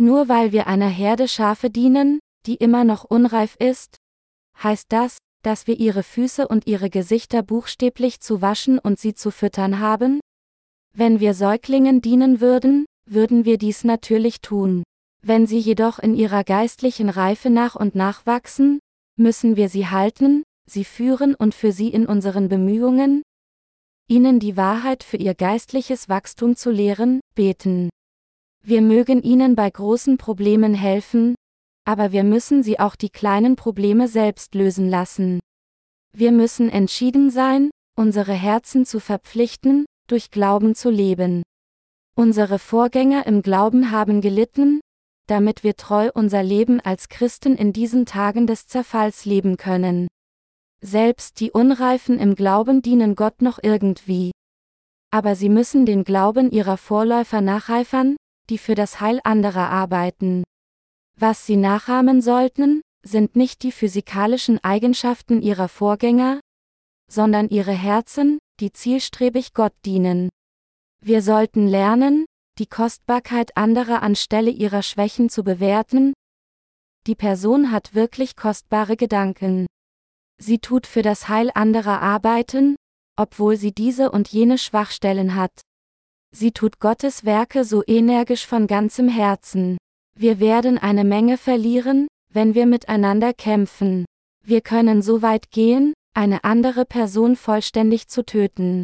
Nur 0.00 0.28
weil 0.28 0.52
wir 0.52 0.66
einer 0.66 0.88
Herde 0.88 1.28
Schafe 1.28 1.70
dienen, 1.70 2.20
die 2.46 2.56
immer 2.56 2.84
noch 2.84 3.04
unreif 3.04 3.56
ist, 3.58 3.96
heißt 4.62 4.86
das, 4.88 5.18
dass 5.42 5.66
wir 5.66 5.78
ihre 5.78 6.02
Füße 6.02 6.48
und 6.48 6.66
ihre 6.66 6.90
Gesichter 6.90 7.42
buchstäblich 7.42 8.20
zu 8.20 8.40
waschen 8.40 8.78
und 8.78 8.98
sie 8.98 9.14
zu 9.14 9.30
füttern 9.30 9.78
haben? 9.78 10.20
Wenn 10.96 11.20
wir 11.20 11.34
Säuglingen 11.34 12.00
dienen 12.00 12.40
würden, 12.40 12.86
würden 13.08 13.44
wir 13.44 13.58
dies 13.58 13.84
natürlich 13.84 14.40
tun. 14.40 14.84
Wenn 15.22 15.46
sie 15.46 15.58
jedoch 15.58 15.98
in 15.98 16.14
ihrer 16.14 16.44
geistlichen 16.44 17.08
Reife 17.08 17.50
nach 17.50 17.74
und 17.74 17.94
nach 17.94 18.26
wachsen, 18.26 18.78
müssen 19.16 19.56
wir 19.56 19.68
sie 19.68 19.88
halten, 19.88 20.44
sie 20.66 20.84
führen 20.84 21.34
und 21.34 21.54
für 21.54 21.72
sie 21.72 21.88
in 21.88 22.06
unseren 22.06 22.48
Bemühungen, 22.48 23.22
ihnen 24.08 24.38
die 24.38 24.56
Wahrheit 24.56 25.02
für 25.02 25.16
ihr 25.16 25.34
geistliches 25.34 26.08
Wachstum 26.08 26.56
zu 26.56 26.70
lehren, 26.70 27.20
beten. 27.34 27.90
Wir 28.62 28.80
mögen 28.80 29.22
ihnen 29.22 29.56
bei 29.56 29.68
großen 29.70 30.16
Problemen 30.18 30.74
helfen, 30.74 31.34
aber 31.86 32.12
wir 32.12 32.24
müssen 32.24 32.62
sie 32.62 32.80
auch 32.80 32.96
die 32.96 33.10
kleinen 33.10 33.56
Probleme 33.56 34.08
selbst 34.08 34.54
lösen 34.54 34.88
lassen. 34.88 35.40
Wir 36.16 36.32
müssen 36.32 36.70
entschieden 36.70 37.30
sein, 37.30 37.70
unsere 37.96 38.32
Herzen 38.32 38.86
zu 38.86 39.00
verpflichten, 39.00 39.84
durch 40.06 40.30
Glauben 40.30 40.74
zu 40.74 40.90
leben. 40.90 41.42
Unsere 42.16 42.58
Vorgänger 42.58 43.26
im 43.26 43.42
Glauben 43.42 43.90
haben 43.90 44.20
gelitten, 44.20 44.80
damit 45.26 45.64
wir 45.64 45.76
treu 45.76 46.10
unser 46.14 46.42
Leben 46.42 46.80
als 46.80 47.08
Christen 47.08 47.56
in 47.56 47.72
diesen 47.72 48.06
Tagen 48.06 48.46
des 48.46 48.66
Zerfalls 48.66 49.24
leben 49.24 49.56
können. 49.56 50.08
Selbst 50.86 51.40
die 51.40 51.50
Unreifen 51.50 52.18
im 52.18 52.34
Glauben 52.34 52.82
dienen 52.82 53.14
Gott 53.14 53.40
noch 53.40 53.58
irgendwie. 53.62 54.32
Aber 55.10 55.34
sie 55.34 55.48
müssen 55.48 55.86
den 55.86 56.04
Glauben 56.04 56.50
ihrer 56.50 56.76
Vorläufer 56.76 57.40
nacheifern, 57.40 58.16
die 58.50 58.58
für 58.58 58.74
das 58.74 59.00
Heil 59.00 59.18
anderer 59.24 59.70
arbeiten. 59.70 60.44
Was 61.18 61.46
sie 61.46 61.56
nachahmen 61.56 62.20
sollten, 62.20 62.82
sind 63.02 63.34
nicht 63.34 63.62
die 63.62 63.72
physikalischen 63.72 64.62
Eigenschaften 64.62 65.40
ihrer 65.40 65.68
Vorgänger, 65.68 66.40
sondern 67.10 67.48
ihre 67.48 67.72
Herzen, 67.72 68.38
die 68.60 68.70
zielstrebig 68.70 69.54
Gott 69.54 69.74
dienen. 69.86 70.28
Wir 71.00 71.22
sollten 71.22 71.66
lernen, 71.66 72.26
die 72.58 72.66
Kostbarkeit 72.66 73.56
anderer 73.56 74.02
anstelle 74.02 74.50
ihrer 74.50 74.82
Schwächen 74.82 75.30
zu 75.30 75.44
bewerten. 75.44 76.12
Die 77.06 77.14
Person 77.14 77.70
hat 77.70 77.94
wirklich 77.94 78.36
kostbare 78.36 78.96
Gedanken. 78.98 79.66
Sie 80.40 80.58
tut 80.58 80.86
für 80.86 81.02
das 81.02 81.28
Heil 81.28 81.50
anderer 81.54 82.00
arbeiten, 82.02 82.76
obwohl 83.16 83.56
sie 83.56 83.72
diese 83.72 84.10
und 84.10 84.28
jene 84.28 84.58
Schwachstellen 84.58 85.34
hat. 85.34 85.52
Sie 86.34 86.52
tut 86.52 86.80
Gottes 86.80 87.24
Werke 87.24 87.64
so 87.64 87.82
energisch 87.86 88.46
von 88.46 88.66
ganzem 88.66 89.08
Herzen. 89.08 89.78
Wir 90.18 90.40
werden 90.40 90.78
eine 90.78 91.04
Menge 91.04 91.38
verlieren, 91.38 92.08
wenn 92.32 92.54
wir 92.54 92.66
miteinander 92.66 93.32
kämpfen. 93.32 94.04
Wir 94.44 94.60
können 94.60 95.00
so 95.00 95.22
weit 95.22 95.50
gehen, 95.50 95.94
eine 96.12 96.44
andere 96.44 96.84
Person 96.84 97.36
vollständig 97.36 98.08
zu 98.08 98.24
töten. 98.24 98.82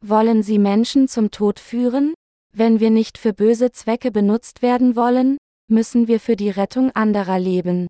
Wollen 0.00 0.42
Sie 0.42 0.58
Menschen 0.58 1.08
zum 1.08 1.30
Tod 1.30 1.58
führen? 1.58 2.14
Wenn 2.52 2.80
wir 2.80 2.90
nicht 2.90 3.18
für 3.18 3.32
böse 3.32 3.72
Zwecke 3.72 4.10
benutzt 4.10 4.62
werden 4.62 4.96
wollen, 4.96 5.36
müssen 5.68 6.08
wir 6.08 6.20
für 6.20 6.36
die 6.36 6.50
Rettung 6.50 6.90
anderer 6.92 7.38
leben. 7.38 7.88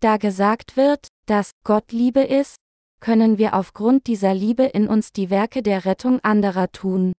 Da 0.00 0.16
gesagt 0.16 0.76
wird, 0.76 1.08
dass 1.28 1.52
Gott 1.62 1.92
Liebe 1.92 2.22
ist, 2.22 2.56
können 3.00 3.38
wir 3.38 3.54
aufgrund 3.54 4.06
dieser 4.06 4.34
Liebe 4.34 4.64
in 4.64 4.88
uns 4.88 5.12
die 5.12 5.30
Werke 5.30 5.62
der 5.62 5.84
Rettung 5.84 6.20
anderer 6.20 6.72
tun. 6.72 7.12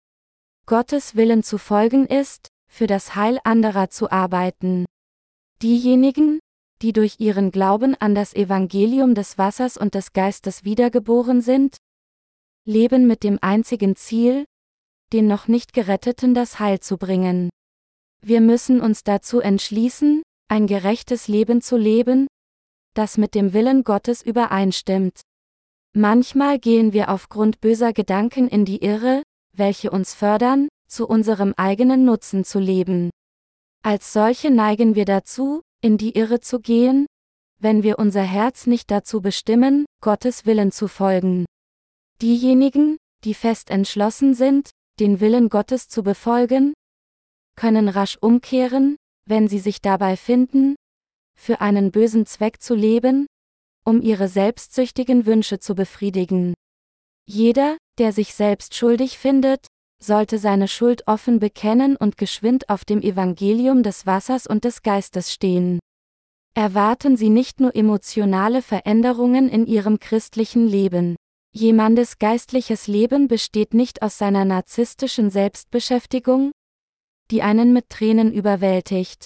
Gottes 0.67 1.15
Willen 1.15 1.43
zu 1.43 1.59
folgen 1.59 2.07
ist, 2.07 2.49
für 2.71 2.87
das 2.87 3.15
Heil 3.15 3.39
anderer 3.45 3.91
zu 3.91 4.11
arbeiten. 4.11 4.87
Diejenigen, 5.63 6.41
die 6.83 6.93
durch 6.93 7.17
ihren 7.19 7.51
Glauben 7.51 7.95
an 7.97 8.15
das 8.15 8.35
Evangelium 8.35 9.15
des 9.15 9.39
Wassers 9.39 9.77
und 9.77 9.95
des 9.95 10.13
Geistes 10.13 10.65
wiedergeboren 10.65 11.41
sind, 11.41 11.77
leben 12.65 13.07
mit 13.07 13.23
dem 13.25 13.39
einzigen 13.41 13.97
Ziel, 13.97 14.45
den 15.13 15.27
noch 15.27 15.49
nicht 15.49 15.73
Geretteten 15.73 16.35
das 16.35 16.59
Heil 16.59 16.81
zu 16.81 16.97
bringen. 16.99 17.51
Wir 18.21 18.41
müssen 18.41 18.81
uns 18.81 19.05
dazu 19.05 19.41
entschließen, 19.41 20.23
ein 20.49 20.67
gerechtes 20.67 21.29
Leben 21.29 21.61
zu 21.63 21.77
leben, 21.77 22.27
das 22.95 23.19
mit 23.19 23.35
dem 23.35 23.53
Willen 23.53 23.85
Gottes 23.85 24.23
übereinstimmt. 24.23 25.21
Manchmal 25.95 26.59
gehen 26.59 26.93
wir 26.93 27.11
aufgrund 27.11 27.61
böser 27.61 27.93
Gedanken 27.93 28.49
in 28.49 28.65
die 28.65 28.83
Irre, 28.83 29.23
welche 29.53 29.91
uns 29.91 30.15
fördern, 30.15 30.69
zu 30.89 31.07
unserem 31.07 31.55
eigenen 31.57 32.05
Nutzen 32.05 32.45
zu 32.45 32.59
leben. 32.59 33.11
Als 33.83 34.13
solche 34.13 34.51
neigen 34.51 34.95
wir 34.95 35.05
dazu, 35.05 35.63
in 35.81 35.99
die 35.99 36.17
Irre 36.17 36.41
zu 36.41 36.61
gehen, 36.61 37.07
wenn 37.61 37.83
wir 37.83 37.99
unser 37.99 38.23
Herz 38.23 38.67
nicht 38.67 38.91
dazu 38.91 39.21
bestimmen, 39.21 39.87
Gottes 40.01 40.47
Willen 40.47 40.73
zu 40.73 40.89
folgen. 40.89 41.45
Diejenigen, 42.23 42.97
die 43.25 43.35
fest 43.35 43.71
entschlossen 43.71 44.35
sind, 44.35 44.71
den 45.01 45.21
Willen 45.21 45.49
Gottes 45.49 45.89
zu 45.89 46.03
befolgen, 46.03 46.75
können 47.57 47.89
rasch 47.89 48.17
umkehren, 48.21 48.97
wenn 49.27 49.49
sie 49.49 49.59
sich 49.59 49.81
dabei 49.81 50.17
finden, 50.17 50.77
für 51.39 51.61
einen 51.61 51.91
bösen 51.91 52.27
Zweck 52.27 52.61
zu 52.61 52.75
leben, 52.75 53.27
um 53.85 54.03
ihre 54.03 54.29
selbstsüchtigen 54.29 55.25
Wünsche 55.25 55.61
zu 55.61 55.75
befriedigen. 55.75 56.53
Jeder, 57.27 57.79
der 57.99 58.13
sich 58.13 58.35
selbst 58.35 58.75
schuldig 58.75 59.19
findet, 59.19 59.67
sollte 60.03 60.39
seine 60.39 60.69
Schuld 60.69 61.07
offen 61.07 61.39
bekennen 61.39 61.97
und 61.97 62.17
geschwind 62.17 62.69
auf 62.69 62.85
dem 62.85 63.03
Evangelium 63.03 63.83
des 63.83 64.07
Wassers 64.07 64.47
und 64.47 64.65
des 64.65 64.83
Geistes 64.83 65.33
stehen. 65.33 65.79
Erwarten 66.55 67.17
Sie 67.17 67.31
nicht 67.31 67.61
nur 67.61 67.75
emotionale 67.75 68.63
Veränderungen 68.63 69.49
in 69.49 69.67
Ihrem 69.67 69.99
christlichen 70.01 70.67
Leben. 70.67 71.17
Jemandes 71.53 72.19
geistliches 72.19 72.87
Leben 72.89 73.29
besteht 73.29 73.75
nicht 73.75 74.03
aus 74.03 74.19
seiner 74.19 74.45
narzisstischen 74.45 75.31
Selbstbeschäftigung, 75.31 76.53
die 77.31 77.43
einen 77.43 77.73
mit 77.73 77.89
Tränen 77.89 78.33
überwältigt. 78.33 79.25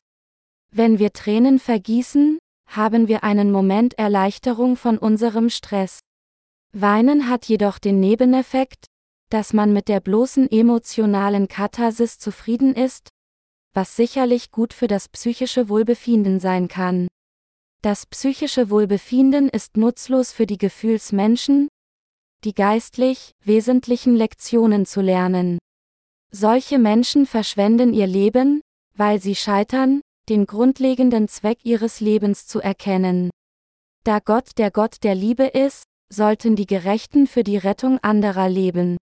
Wenn 0.75 0.99
wir 0.99 1.13
Tränen 1.13 1.59
vergießen, 1.59 2.39
haben 2.67 3.07
wir 3.07 3.23
einen 3.23 3.53
Moment 3.53 3.99
Erleichterung 3.99 4.77
von 4.77 4.97
unserem 4.97 5.51
Stress. 5.51 5.99
Weinen 6.73 7.29
hat 7.29 7.45
jedoch 7.45 7.79
den 7.79 8.01
Nebeneffekt, 8.01 8.87
dass 9.29 9.53
man 9.53 9.75
mit 9.75 9.89
der 9.89 10.01
bloßen 10.01 10.51
emotionalen 10.51 11.47
Katharsis 11.47 12.19
zufrieden 12.19 12.75
ist, 12.75 13.11
was 13.75 13.97
sicherlich 13.97 14.51
gut 14.51 14.73
für 14.73 14.87
das 14.87 15.11
psychische 15.11 15.69
Wohlbefinden 15.69 16.41
sein 16.41 16.69
kann. 16.69 17.09
Das 17.83 18.07
psychische 18.07 18.71
Wohlbefinden 18.71 19.51
ist 19.51 19.77
nutzlos 19.77 20.33
für 20.33 20.47
die 20.47 20.59
Gefühlsmenschen, 20.59 21.69
die 22.45 22.55
geistlich 22.55 23.33
wesentlichen 23.45 24.17
Lektionen 24.17 24.87
zu 24.87 25.03
lernen. 25.03 25.59
Solche 26.31 26.79
Menschen 26.79 27.27
verschwenden 27.27 27.93
ihr 27.93 28.07
Leben, 28.07 28.63
weil 28.95 29.21
sie 29.21 29.35
scheitern, 29.35 30.01
den 30.29 30.47
grundlegenden 30.47 31.29
Zweck 31.29 31.65
ihres 31.65 32.01
Lebens 32.01 32.47
zu 32.47 32.61
erkennen. 32.61 33.31
Da 34.05 34.19
Gott 34.19 34.51
der 34.59 34.71
Gott 34.71 34.97
der 35.03 35.15
Liebe 35.15 35.45
ist, 35.45 35.85
sollten 36.13 36.57
die 36.57 36.67
Gerechten 36.67 37.27
für 37.27 37.45
die 37.45 37.57
Rettung 37.57 37.99
anderer 38.03 38.49
leben. 38.49 38.97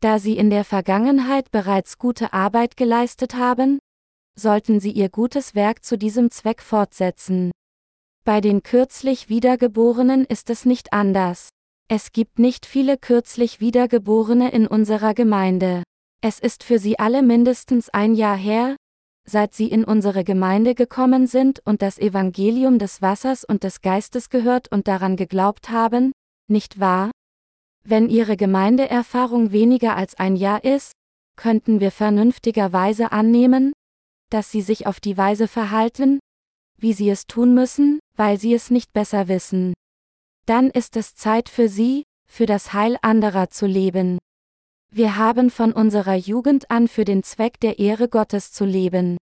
Da 0.00 0.18
sie 0.18 0.36
in 0.36 0.50
der 0.50 0.64
Vergangenheit 0.64 1.50
bereits 1.50 1.98
gute 1.98 2.32
Arbeit 2.32 2.76
geleistet 2.76 3.34
haben, 3.34 3.78
sollten 4.38 4.80
sie 4.80 4.90
ihr 4.90 5.08
gutes 5.08 5.54
Werk 5.54 5.84
zu 5.84 5.96
diesem 5.96 6.30
Zweck 6.30 6.60
fortsetzen. 6.62 7.52
Bei 8.24 8.40
den 8.40 8.62
kürzlich 8.62 9.28
Wiedergeborenen 9.28 10.24
ist 10.24 10.50
es 10.50 10.64
nicht 10.64 10.92
anders. 10.92 11.50
Es 11.88 12.12
gibt 12.12 12.38
nicht 12.38 12.66
viele 12.66 12.96
kürzlich 12.96 13.60
Wiedergeborene 13.60 14.50
in 14.50 14.66
unserer 14.66 15.14
Gemeinde. 15.14 15.82
Es 16.20 16.38
ist 16.38 16.62
für 16.62 16.78
sie 16.78 16.98
alle 16.98 17.22
mindestens 17.22 17.88
ein 17.90 18.14
Jahr 18.14 18.36
her, 18.36 18.76
seit 19.28 19.54
sie 19.54 19.68
in 19.68 19.84
unsere 19.84 20.24
Gemeinde 20.24 20.74
gekommen 20.74 21.26
sind 21.26 21.60
und 21.64 21.82
das 21.82 21.98
Evangelium 21.98 22.78
des 22.78 23.02
Wassers 23.02 23.44
und 23.44 23.64
des 23.64 23.80
Geistes 23.80 24.30
gehört 24.30 24.70
und 24.70 24.88
daran 24.88 25.16
geglaubt 25.16 25.70
haben, 25.70 26.12
nicht 26.48 26.80
wahr? 26.80 27.10
Wenn 27.84 28.08
ihre 28.08 28.36
Gemeindeerfahrung 28.36 29.52
weniger 29.52 29.96
als 29.96 30.14
ein 30.14 30.36
Jahr 30.36 30.64
ist, 30.64 30.92
könnten 31.36 31.80
wir 31.80 31.90
vernünftigerweise 31.90 33.12
annehmen, 33.12 33.72
dass 34.30 34.50
sie 34.50 34.62
sich 34.62 34.86
auf 34.86 35.00
die 35.00 35.16
Weise 35.16 35.48
verhalten, 35.48 36.20
wie 36.78 36.92
sie 36.92 37.10
es 37.10 37.26
tun 37.26 37.54
müssen, 37.54 38.00
weil 38.16 38.38
sie 38.38 38.54
es 38.54 38.70
nicht 38.70 38.92
besser 38.92 39.28
wissen. 39.28 39.74
Dann 40.46 40.70
ist 40.70 40.96
es 40.96 41.14
Zeit 41.14 41.48
für 41.48 41.68
sie, 41.68 42.04
für 42.28 42.46
das 42.46 42.72
Heil 42.72 42.96
anderer 43.02 43.50
zu 43.50 43.66
leben. 43.66 44.18
Wir 44.94 45.16
haben 45.16 45.48
von 45.48 45.72
unserer 45.72 46.16
Jugend 46.16 46.70
an 46.70 46.86
für 46.86 47.06
den 47.06 47.22
Zweck 47.22 47.58
der 47.60 47.78
Ehre 47.78 48.10
Gottes 48.10 48.52
zu 48.52 48.66
leben. 48.66 49.16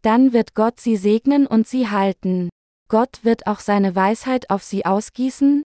Dann 0.00 0.32
wird 0.32 0.54
Gott 0.54 0.80
sie 0.80 0.96
segnen 0.96 1.46
und 1.46 1.68
sie 1.68 1.88
halten. 1.90 2.48
Gott 2.88 3.22
wird 3.22 3.46
auch 3.46 3.60
seine 3.60 3.94
Weisheit 3.94 4.48
auf 4.48 4.62
sie 4.62 4.86
ausgießen, 4.86 5.62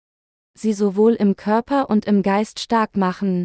sie 0.57 0.73
sowohl 0.73 1.15
im 1.15 1.35
Körper 1.35 1.91
und 1.91 2.05
im 2.05 2.23
Geist 2.23 2.61
stark 2.61 2.97
machen. 2.97 3.45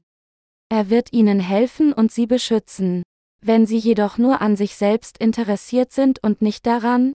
Er 0.69 0.91
wird 0.91 1.11
ihnen 1.11 1.39
helfen 1.39 1.91
und 1.91 2.11
sie 2.11 2.27
beschützen. 2.27 3.01
Wenn 3.41 3.65
sie 3.65 3.77
jedoch 3.77 4.19
nur 4.19 4.41
an 4.41 4.55
sich 4.55 4.75
selbst 4.75 5.17
interessiert 5.17 5.91
sind 5.91 6.21
und 6.21 6.43
nicht 6.43 6.67
daran, 6.67 7.13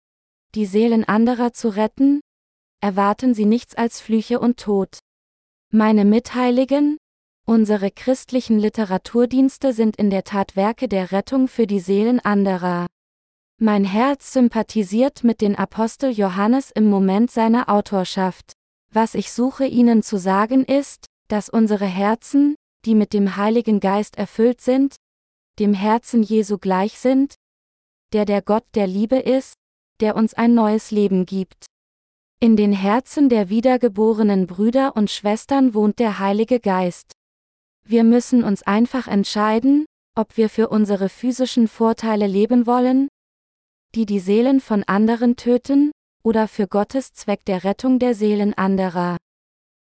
die 0.57 0.67
Seelen 0.67 1.05
anderer 1.05 1.53
zu 1.53 1.69
retten, 1.69 2.21
erwarten 2.81 3.35
sie 3.35 3.47
nichts 3.47 3.77
als 3.77 4.01
Flüche 4.01 4.41
und 4.41 4.59
Tod. 4.59 4.99
Meine 5.71 6.05
Mitheiligen, 6.05 6.97
Unsere 7.47 7.91
christlichen 7.91 8.59
Literaturdienste 8.59 9.75
sind 9.75 9.97
in 9.97 10.09
der 10.09 10.25
Tat 10.25 10.57
Werke 10.57 10.89
der 10.89 11.13
Rettung 11.13 11.47
für 11.47 11.67
die 11.67 11.79
Seelen 11.79 12.19
anderer. 12.19 12.87
Mein 13.61 13.85
Herz 13.85 14.33
sympathisiert 14.33 15.25
mit 15.25 15.43
den 15.43 15.55
Apostel 15.55 16.11
Johannes 16.11 16.71
im 16.71 16.89
Moment 16.89 17.31
seiner 17.31 17.69
Autorschaft. 17.69 18.55
Was 18.91 19.15
ich 19.15 19.31
suche 19.31 19.67
Ihnen 19.67 20.03
zu 20.03 20.17
sagen 20.17 20.65
ist, 20.65 21.05
dass 21.29 21.51
unsere 21.51 21.85
Herzen, 21.85 22.55
die 22.87 22.95
mit 22.95 23.13
dem 23.13 23.37
Heiligen 23.37 23.79
Geist 23.79 24.17
erfüllt 24.17 24.63
sind, 24.63 24.97
dem 25.59 25.75
Herzen 25.75 26.23
Jesu 26.23 26.57
gleich 26.57 26.99
sind, 26.99 27.35
der 28.15 28.25
der 28.25 28.41
Gott 28.41 28.65
der 28.75 28.87
Liebe 28.87 29.17
ist, 29.17 29.55
der 30.01 30.17
uns 30.17 30.33
ein 30.33 30.55
neues 30.55 30.91
Leben 30.91 31.27
gibt. 31.27 31.67
In 32.41 32.57
den 32.57 32.73
Herzen 32.73 33.29
der 33.29 33.51
wiedergeborenen 33.51 34.47
Brüder 34.47 34.97
und 34.97 35.11
Schwestern 35.11 35.75
wohnt 35.75 35.99
der 35.99 36.19
Heilige 36.19 36.59
Geist. 36.59 37.13
Wir 37.87 38.03
müssen 38.03 38.45
uns 38.45 38.63
einfach 38.63 39.09
entscheiden, 39.09 39.85
ob 40.17 40.37
wir 40.37 40.49
für 40.49 40.69
unsere 40.69 41.09
physischen 41.09 41.69
Vorteile 41.69 42.27
leben 42.27 42.67
wollen, 42.67 43.09
die 43.95 44.07
die 44.07 44.21
Seelen 44.21 44.61
von 44.61 44.83
anderen 44.85 45.37
töten, 45.37 45.93
oder 46.23 46.49
für 46.49 46.67
Gottes 46.67 47.13
Zweck 47.13 47.45
der 47.45 47.65
Rettung 47.65 47.99
der 47.99 48.15
Seelen 48.15 48.55
anderer. 48.55 49.19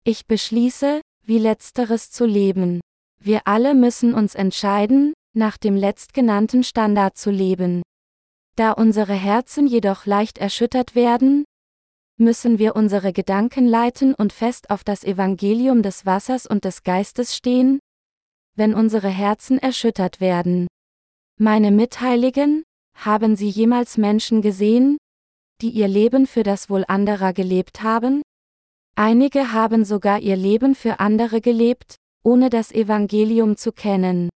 Ich 0.05 0.25
beschließe, 0.25 1.01
wie 1.23 1.37
letzteres 1.37 2.09
zu 2.09 2.25
leben. 2.25 2.79
Wir 3.21 3.41
alle 3.43 3.75
müssen 3.75 4.13
uns 4.13 4.35
entscheiden, 4.35 5.13
nach 5.35 5.57
dem 5.57 5.75
letztgenannten 5.75 6.63
Standard 6.63 7.17
zu 7.17 7.29
leben. 7.29 7.81
Da 8.55 8.71
unsere 8.71 9.13
Herzen 9.13 9.67
jedoch 9.67 10.05
leicht 10.05 10.37
erschüttert 10.37 10.95
werden, 10.95 11.43
müssen 12.17 12.59
wir 12.59 12.75
unsere 12.75 13.13
Gedanken 13.13 13.67
leiten 13.67 14.13
und 14.13 14.33
fest 14.33 14.69
auf 14.69 14.83
das 14.83 15.03
Evangelium 15.03 15.83
des 15.83 16.05
Wassers 16.05 16.45
und 16.45 16.63
des 16.65 16.83
Geistes 16.83 17.35
stehen, 17.35 17.79
wenn 18.59 18.75
unsere 18.75 19.09
Herzen 19.09 19.57
erschüttert 19.57 20.21
werden. 20.21 20.67
Meine 21.39 21.71
Mitheiligen, 21.71 22.63
haben 22.93 23.37
Sie 23.37 23.47
jemals 23.47 23.97
Menschen 23.97 24.41
gesehen, 24.41 24.97
die 25.61 25.69
ihr 25.69 25.87
Leben 25.87 26.27
für 26.27 26.43
das 26.43 26.69
Wohl 26.69 26.83
anderer 26.87 27.31
gelebt 27.31 27.81
haben? 27.81 28.21
Einige 28.95 29.53
haben 29.53 29.85
sogar 29.85 30.19
ihr 30.19 30.35
Leben 30.35 30.75
für 30.75 30.99
andere 30.99 31.39
gelebt, 31.39 31.95
ohne 32.23 32.49
das 32.49 32.73
Evangelium 32.73 33.55
zu 33.55 33.71
kennen. 33.71 34.29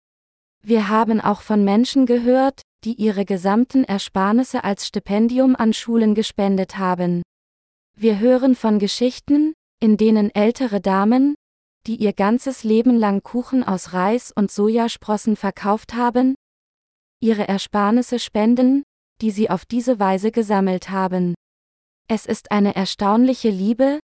Wir 0.62 0.88
haben 0.88 1.22
auch 1.22 1.40
von 1.40 1.64
Menschen 1.64 2.04
gehört, 2.04 2.60
die 2.84 2.92
ihre 2.92 3.24
gesamten 3.24 3.84
Ersparnisse 3.84 4.62
als 4.64 4.86
Stipendium 4.86 5.56
an 5.56 5.72
Schulen 5.72 6.14
gespendet 6.14 6.76
haben. 6.76 7.22
Wir 7.96 8.18
hören 8.18 8.54
von 8.54 8.78
Geschichten, 8.78 9.54
in 9.80 9.96
denen 9.96 10.34
ältere 10.34 10.82
Damen, 10.82 11.36
die 11.86 11.96
ihr 11.96 12.12
ganzes 12.12 12.62
Leben 12.62 12.96
lang 12.96 13.22
Kuchen 13.22 13.64
aus 13.64 13.92
Reis 13.92 14.32
und 14.34 14.50
Sojasprossen 14.50 15.36
verkauft 15.36 15.94
haben, 15.94 16.34
ihre 17.20 17.48
Ersparnisse 17.48 18.18
spenden, 18.18 18.82
die 19.20 19.30
sie 19.30 19.50
auf 19.50 19.64
diese 19.64 19.98
Weise 19.98 20.30
gesammelt 20.30 20.90
haben. 20.90 21.34
Es 22.08 22.26
ist 22.26 22.50
eine 22.50 22.74
erstaunliche 22.74 23.50
Liebe, 23.50 24.00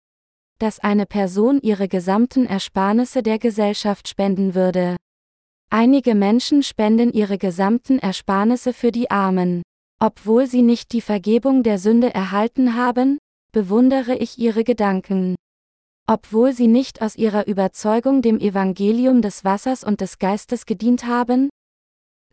dass 0.59 0.79
eine 0.79 1.07
Person 1.07 1.61
ihre 1.63 1.89
gesamten 1.89 2.47
Ersparnisse 2.47 3.23
der 3.23 3.39
Gesellschaft 3.39 4.09
spenden 4.09 4.55
würde. 4.55 4.97
Einige 5.71 6.15
Menschen 6.15 6.63
spenden 6.63 7.13
ihre 7.13 7.39
gesamten 7.39 7.99
Ersparnisse 7.99 8.73
für 8.73 8.93
die 8.93 9.11
Armen. 9.11 9.63
Obwohl 10.01 10.47
sie 10.47 10.63
nicht 10.63 10.93
die 10.93 11.01
Vergebung 11.01 11.63
der 11.63 11.79
Sünde 11.79 12.13
erhalten 12.13 12.75
haben, 12.77 13.19
bewundere 13.53 14.17
ich 14.17 14.39
ihre 14.39 14.65
Gedanken. 14.65 15.35
Obwohl 16.07 16.53
sie 16.53 16.67
nicht 16.67 17.01
aus 17.01 17.17
ihrer 17.17 17.47
Überzeugung 17.47 18.21
dem 18.21 18.39
Evangelium 18.39 19.23
des 19.23 19.43
Wassers 19.43 19.85
und 19.85 20.03
des 20.03 20.19
Geistes 20.19 20.67
gedient 20.67 21.07
haben, 21.07 21.49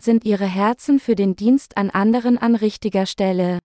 sind 0.01 0.25
ihre 0.25 0.45
Herzen 0.45 0.99
für 0.99 1.15
den 1.15 1.36
Dienst 1.36 1.77
an 1.77 1.89
anderen 1.89 2.38
an 2.38 2.55
richtiger 2.55 3.05
Stelle. 3.05 3.60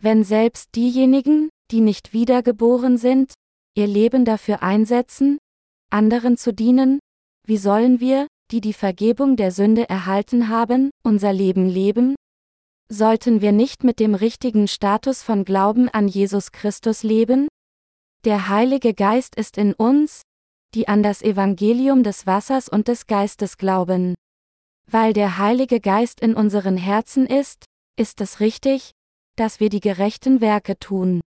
Wenn 0.00 0.24
selbst 0.24 0.74
diejenigen, 0.74 1.50
die 1.70 1.80
nicht 1.80 2.12
wiedergeboren 2.12 2.96
sind, 2.96 3.34
ihr 3.76 3.86
Leben 3.86 4.24
dafür 4.24 4.62
einsetzen, 4.62 5.38
anderen 5.90 6.36
zu 6.36 6.52
dienen, 6.52 6.98
wie 7.46 7.58
sollen 7.58 8.00
wir, 8.00 8.26
die 8.50 8.60
die 8.60 8.72
Vergebung 8.72 9.36
der 9.36 9.52
Sünde 9.52 9.88
erhalten 9.88 10.48
haben, 10.48 10.90
unser 11.04 11.32
Leben 11.32 11.68
leben? 11.68 12.16
Sollten 12.90 13.40
wir 13.40 13.52
nicht 13.52 13.84
mit 13.84 14.00
dem 14.00 14.14
richtigen 14.14 14.66
Status 14.66 15.22
von 15.22 15.44
Glauben 15.44 15.88
an 15.88 16.08
Jesus 16.08 16.50
Christus 16.50 17.02
leben? 17.02 17.48
Der 18.24 18.48
Heilige 18.48 18.94
Geist 18.94 19.36
ist 19.36 19.58
in 19.58 19.74
uns, 19.74 20.22
die 20.74 20.88
an 20.88 21.04
das 21.04 21.22
Evangelium 21.22 22.02
des 22.02 22.26
Wassers 22.26 22.68
und 22.68 22.88
des 22.88 23.06
Geistes 23.06 23.58
glauben. 23.58 24.14
Weil 24.90 25.12
der 25.12 25.38
Heilige 25.38 25.80
Geist 25.80 26.20
in 26.20 26.34
unseren 26.34 26.76
Herzen 26.76 27.26
ist, 27.26 27.64
ist 27.96 28.20
es 28.20 28.40
richtig, 28.40 28.90
dass 29.36 29.60
wir 29.60 29.68
die 29.68 29.80
gerechten 29.80 30.40
Werke 30.40 30.78
tun. 30.78 31.20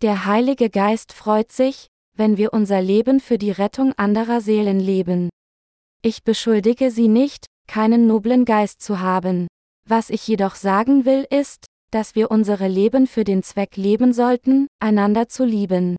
Der 0.00 0.24
Heilige 0.24 0.70
Geist 0.70 1.12
freut 1.12 1.52
sich, 1.52 1.88
wenn 2.16 2.38
wir 2.38 2.54
unser 2.54 2.80
Leben 2.80 3.20
für 3.20 3.36
die 3.36 3.50
Rettung 3.50 3.92
anderer 3.92 4.40
Seelen 4.40 4.80
leben. 4.80 5.28
Ich 6.02 6.24
beschuldige 6.24 6.90
Sie 6.90 7.08
nicht, 7.08 7.46
keinen 7.66 8.06
noblen 8.06 8.46
Geist 8.46 8.80
zu 8.80 9.00
haben. 9.00 9.46
Was 9.86 10.08
ich 10.08 10.26
jedoch 10.26 10.54
sagen 10.54 11.04
will 11.04 11.26
ist, 11.28 11.66
dass 11.90 12.14
wir 12.14 12.30
unsere 12.30 12.66
Leben 12.66 13.06
für 13.06 13.24
den 13.24 13.42
Zweck 13.42 13.76
leben 13.76 14.14
sollten, 14.14 14.68
einander 14.80 15.28
zu 15.28 15.44
lieben. 15.44 15.96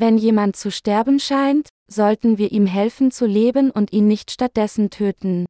Wenn 0.00 0.16
jemand 0.16 0.56
zu 0.56 0.70
sterben 0.70 1.20
scheint, 1.20 1.68
sollten 1.86 2.38
wir 2.38 2.52
ihm 2.52 2.64
helfen 2.64 3.10
zu 3.10 3.26
leben 3.26 3.70
und 3.70 3.92
ihn 3.92 4.08
nicht 4.08 4.30
stattdessen 4.30 4.88
töten. 4.88 5.44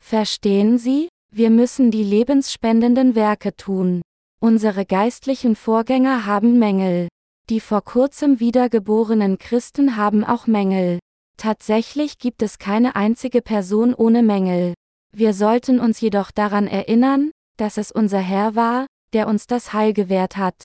Verstehen 0.00 0.78
Sie? 0.78 1.08
Wir 1.34 1.50
müssen 1.50 1.90
die 1.90 2.04
lebensspendenden 2.04 3.16
Werke 3.16 3.56
tun. 3.56 4.02
Unsere 4.40 4.86
geistlichen 4.86 5.56
Vorgänger 5.56 6.26
haben 6.26 6.60
Mängel. 6.60 7.08
Die 7.50 7.58
vor 7.58 7.82
kurzem 7.82 8.38
wiedergeborenen 8.38 9.38
Christen 9.38 9.96
haben 9.96 10.22
auch 10.22 10.46
Mängel. 10.46 11.00
Tatsächlich 11.36 12.18
gibt 12.18 12.42
es 12.42 12.60
keine 12.60 12.94
einzige 12.94 13.42
Person 13.42 13.94
ohne 13.94 14.22
Mängel. 14.22 14.74
Wir 15.12 15.34
sollten 15.34 15.80
uns 15.80 16.00
jedoch 16.00 16.30
daran 16.30 16.68
erinnern, 16.68 17.32
dass 17.56 17.78
es 17.78 17.90
unser 17.90 18.20
Herr 18.20 18.54
war, 18.54 18.86
der 19.12 19.26
uns 19.26 19.48
das 19.48 19.72
Heil 19.72 19.92
gewährt 19.92 20.36
hat. 20.36 20.62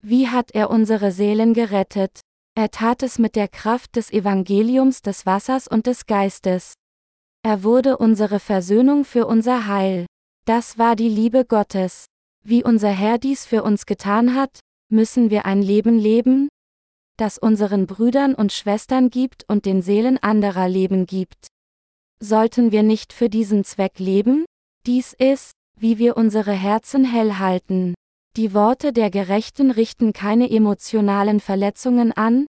Wie 0.00 0.28
hat 0.28 0.52
er 0.52 0.70
unsere 0.70 1.12
Seelen 1.12 1.52
gerettet? 1.52 2.22
Er 2.58 2.72
tat 2.72 3.04
es 3.04 3.20
mit 3.20 3.36
der 3.36 3.46
Kraft 3.46 3.94
des 3.94 4.10
Evangeliums 4.10 5.00
des 5.00 5.26
Wassers 5.26 5.68
und 5.68 5.86
des 5.86 6.06
Geistes. 6.06 6.72
Er 7.44 7.62
wurde 7.62 7.98
unsere 7.98 8.40
Versöhnung 8.40 9.04
für 9.04 9.28
unser 9.28 9.68
Heil. 9.68 10.06
Das 10.44 10.76
war 10.76 10.96
die 10.96 11.08
Liebe 11.08 11.44
Gottes. 11.44 12.06
Wie 12.44 12.64
unser 12.64 12.88
Herr 12.88 13.18
dies 13.18 13.46
für 13.46 13.62
uns 13.62 13.86
getan 13.86 14.34
hat, 14.34 14.58
müssen 14.90 15.30
wir 15.30 15.46
ein 15.46 15.62
Leben 15.62 16.00
leben, 16.00 16.48
das 17.16 17.38
unseren 17.38 17.86
Brüdern 17.86 18.34
und 18.34 18.52
Schwestern 18.52 19.08
gibt 19.08 19.44
und 19.46 19.64
den 19.64 19.80
Seelen 19.80 20.18
anderer 20.18 20.68
Leben 20.68 21.06
gibt. 21.06 21.46
Sollten 22.18 22.72
wir 22.72 22.82
nicht 22.82 23.12
für 23.12 23.28
diesen 23.28 23.62
Zweck 23.62 24.00
leben? 24.00 24.46
Dies 24.84 25.12
ist, 25.12 25.52
wie 25.78 25.98
wir 25.98 26.16
unsere 26.16 26.54
Herzen 26.54 27.04
hell 27.04 27.34
halten. 27.34 27.94
Die 28.36 28.54
Worte 28.54 28.92
der 28.92 29.10
Gerechten 29.10 29.70
richten 29.70 30.12
keine 30.12 30.50
emotionalen 30.50 31.40
Verletzungen 31.40 32.12
an, 32.12 32.46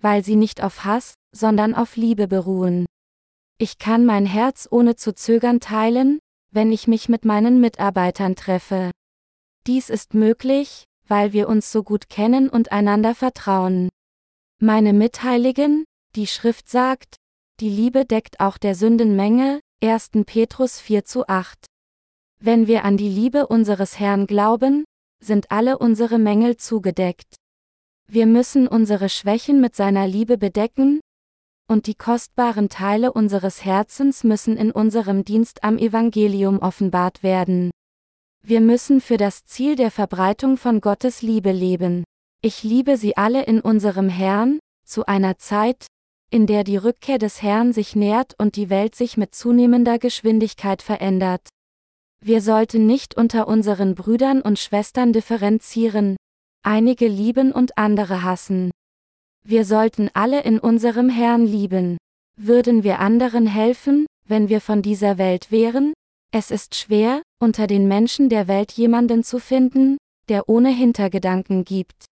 weil 0.00 0.24
sie 0.24 0.36
nicht 0.36 0.62
auf 0.62 0.84
Hass, 0.84 1.14
sondern 1.34 1.74
auf 1.74 1.96
Liebe 1.96 2.28
beruhen. 2.28 2.86
Ich 3.58 3.78
kann 3.78 4.04
mein 4.04 4.26
Herz 4.26 4.68
ohne 4.70 4.96
zu 4.96 5.14
zögern 5.14 5.60
teilen, 5.60 6.18
wenn 6.50 6.72
ich 6.72 6.86
mich 6.86 7.08
mit 7.08 7.24
meinen 7.24 7.60
Mitarbeitern 7.60 8.36
treffe. 8.36 8.90
Dies 9.66 9.88
ist 9.88 10.14
möglich, 10.14 10.84
weil 11.06 11.32
wir 11.32 11.48
uns 11.48 11.70
so 11.70 11.82
gut 11.82 12.08
kennen 12.08 12.48
und 12.48 12.72
einander 12.72 13.14
vertrauen. 13.14 13.88
Meine 14.60 14.92
Mitheiligen, 14.92 15.84
die 16.14 16.26
Schrift 16.26 16.68
sagt, 16.68 17.16
die 17.60 17.68
Liebe 17.68 18.04
deckt 18.04 18.40
auch 18.40 18.58
der 18.58 18.74
Sündenmenge, 18.74 19.60
1. 19.82 20.10
Petrus 20.26 20.80
4 20.80 21.04
zu 21.04 21.26
8. 21.28 21.66
Wenn 22.40 22.66
wir 22.66 22.84
an 22.84 22.96
die 22.96 23.08
Liebe 23.08 23.46
unseres 23.46 23.98
Herrn 23.98 24.26
glauben, 24.26 24.84
sind 25.22 25.50
alle 25.50 25.78
unsere 25.78 26.18
Mängel 26.18 26.56
zugedeckt. 26.56 27.36
Wir 28.08 28.26
müssen 28.26 28.68
unsere 28.68 29.08
Schwächen 29.08 29.60
mit 29.60 29.74
seiner 29.74 30.06
Liebe 30.06 30.36
bedecken, 30.36 31.00
und 31.68 31.86
die 31.86 31.94
kostbaren 31.94 32.68
Teile 32.68 33.12
unseres 33.12 33.64
Herzens 33.64 34.24
müssen 34.24 34.56
in 34.56 34.70
unserem 34.70 35.24
Dienst 35.24 35.64
am 35.64 35.78
Evangelium 35.78 36.58
offenbart 36.58 37.22
werden. 37.22 37.70
Wir 38.44 38.60
müssen 38.60 39.00
für 39.00 39.16
das 39.16 39.44
Ziel 39.44 39.76
der 39.76 39.90
Verbreitung 39.90 40.56
von 40.56 40.80
Gottes 40.80 41.22
Liebe 41.22 41.52
leben. 41.52 42.04
Ich 42.42 42.62
liebe 42.64 42.96
sie 42.96 43.16
alle 43.16 43.44
in 43.44 43.60
unserem 43.60 44.08
Herrn, 44.08 44.58
zu 44.84 45.06
einer 45.06 45.38
Zeit, 45.38 45.86
in 46.30 46.46
der 46.46 46.64
die 46.64 46.76
Rückkehr 46.76 47.18
des 47.18 47.40
Herrn 47.40 47.72
sich 47.72 47.94
nährt 47.94 48.34
und 48.38 48.56
die 48.56 48.68
Welt 48.68 48.94
sich 48.94 49.16
mit 49.16 49.34
zunehmender 49.34 49.98
Geschwindigkeit 49.98 50.82
verändert. 50.82 51.48
Wir 52.24 52.40
sollten 52.40 52.86
nicht 52.86 53.16
unter 53.16 53.48
unseren 53.48 53.96
Brüdern 53.96 54.42
und 54.42 54.60
Schwestern 54.60 55.12
differenzieren, 55.12 56.16
einige 56.62 57.08
lieben 57.08 57.50
und 57.50 57.76
andere 57.76 58.22
hassen. 58.22 58.70
Wir 59.44 59.64
sollten 59.64 60.08
alle 60.14 60.42
in 60.42 60.60
unserem 60.60 61.08
Herrn 61.08 61.44
lieben. 61.44 61.98
Würden 62.38 62.84
wir 62.84 63.00
anderen 63.00 63.48
helfen, 63.48 64.06
wenn 64.28 64.48
wir 64.48 64.60
von 64.60 64.82
dieser 64.82 65.18
Welt 65.18 65.50
wären? 65.50 65.94
Es 66.30 66.52
ist 66.52 66.76
schwer, 66.76 67.22
unter 67.40 67.66
den 67.66 67.88
Menschen 67.88 68.28
der 68.28 68.46
Welt 68.46 68.70
jemanden 68.70 69.24
zu 69.24 69.40
finden, 69.40 69.98
der 70.28 70.48
ohne 70.48 70.70
Hintergedanken 70.70 71.64
gibt. 71.64 72.04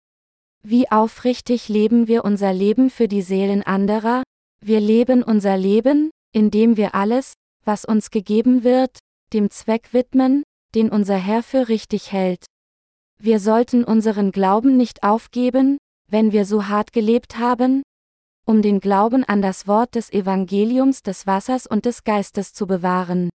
Wie 0.62 0.90
aufrichtig 0.90 1.68
leben 1.68 2.08
wir 2.08 2.24
unser 2.24 2.54
Leben 2.54 2.88
für 2.88 3.08
die 3.08 3.22
Seelen 3.22 3.62
anderer? 3.62 4.22
Wir 4.64 4.80
leben 4.80 5.22
unser 5.22 5.58
Leben, 5.58 6.10
indem 6.32 6.78
wir 6.78 6.94
alles, 6.94 7.34
was 7.66 7.84
uns 7.84 8.10
gegeben 8.10 8.64
wird, 8.64 8.98
dem 9.32 9.50
Zweck 9.50 9.92
widmen, 9.92 10.42
den 10.74 10.90
unser 10.90 11.16
Herr 11.16 11.42
für 11.42 11.68
richtig 11.68 12.12
hält. 12.12 12.44
Wir 13.20 13.40
sollten 13.40 13.84
unseren 13.84 14.30
Glauben 14.30 14.76
nicht 14.76 15.02
aufgeben, 15.02 15.78
wenn 16.10 16.32
wir 16.32 16.44
so 16.44 16.68
hart 16.68 16.92
gelebt 16.92 17.38
haben, 17.38 17.82
um 18.46 18.62
den 18.62 18.80
Glauben 18.80 19.24
an 19.24 19.42
das 19.42 19.66
Wort 19.66 19.94
des 19.94 20.10
Evangeliums 20.10 21.02
des 21.02 21.26
Wassers 21.26 21.66
und 21.66 21.84
des 21.84 22.04
Geistes 22.04 22.52
zu 22.54 22.66
bewahren. 22.66 23.28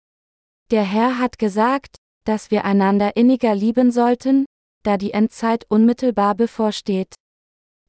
Der 0.71 0.83
Herr 0.83 1.19
hat 1.19 1.37
gesagt, 1.37 1.97
dass 2.25 2.49
wir 2.49 2.65
einander 2.65 3.15
inniger 3.15 3.53
lieben 3.53 3.91
sollten, 3.91 4.45
da 4.83 4.97
die 4.97 5.11
Endzeit 5.11 5.65
unmittelbar 5.69 6.35
bevorsteht. 6.35 7.13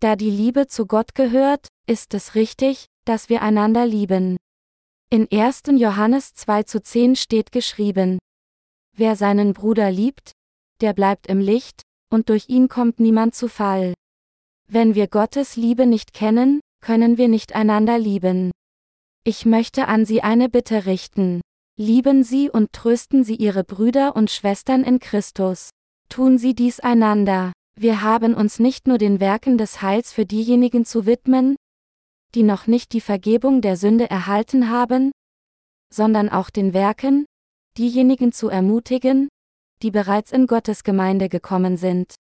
Da 0.00 0.16
die 0.16 0.30
Liebe 0.30 0.66
zu 0.66 0.86
Gott 0.86 1.14
gehört, 1.14 1.68
ist 1.86 2.12
es 2.12 2.34
richtig, 2.34 2.86
dass 3.04 3.28
wir 3.28 3.42
einander 3.42 3.86
lieben. 3.86 4.36
In 5.14 5.29
1. 5.31 5.62
Johannes 5.77 6.35
2 6.35 6.64
zu 6.64 6.83
10 6.83 7.14
steht 7.14 7.53
geschrieben, 7.53 8.18
Wer 8.96 9.14
seinen 9.14 9.53
Bruder 9.53 9.92
liebt, 9.92 10.33
der 10.81 10.92
bleibt 10.92 11.29
im 11.29 11.38
Licht, 11.38 11.83
und 12.11 12.31
durch 12.31 12.48
ihn 12.48 12.66
kommt 12.66 12.98
niemand 12.98 13.37
zu 13.37 13.46
Fall. 13.46 13.94
Wenn 14.66 14.96
wir 14.96 15.07
Gottes 15.07 15.55
Liebe 15.55 15.87
nicht 15.87 16.14
kennen, 16.14 16.59
können 16.81 17.16
wir 17.16 17.29
nicht 17.29 17.55
einander 17.55 17.96
lieben. 17.96 18.50
Ich 19.22 19.46
möchte 19.46 19.87
an 19.87 20.05
Sie 20.05 20.20
eine 20.22 20.48
Bitte 20.48 20.85
richten. 20.85 21.42
Lieben 21.79 22.24
Sie 22.24 22.50
und 22.50 22.72
trösten 22.72 23.22
Sie 23.22 23.37
Ihre 23.37 23.62
Brüder 23.62 24.16
und 24.16 24.33
Schwestern 24.33 24.83
in 24.83 24.98
Christus. 24.98 25.70
Tun 26.09 26.38
Sie 26.38 26.57
dies 26.57 26.81
einander. 26.81 27.53
Wir 27.79 28.03
haben 28.03 28.35
uns 28.35 28.59
nicht 28.59 28.88
nur 28.88 28.98
den 28.98 29.20
Werken 29.20 29.59
des 29.59 29.81
Heils 29.81 30.12
für 30.12 30.27
diejenigen 30.27 30.85
zu 30.85 31.07
widmen, 31.07 31.55
die 32.35 32.42
noch 32.42 32.66
nicht 32.66 32.92
die 32.92 33.01
Vergebung 33.01 33.61
der 33.61 33.77
Sünde 33.77 34.11
erhalten 34.11 34.70
haben, 34.70 35.12
sondern 35.92 36.29
auch 36.29 36.51
den 36.51 36.75
Werken, 36.75 37.27
diejenigen 37.79 38.33
zu 38.33 38.49
ermutigen, 38.49 39.29
die 39.83 39.90
bereits 39.90 40.33
in 40.33 40.47
Gottes 40.47 40.83
Gemeinde 40.83 41.29
gekommen 41.29 41.77
sind. 41.77 42.14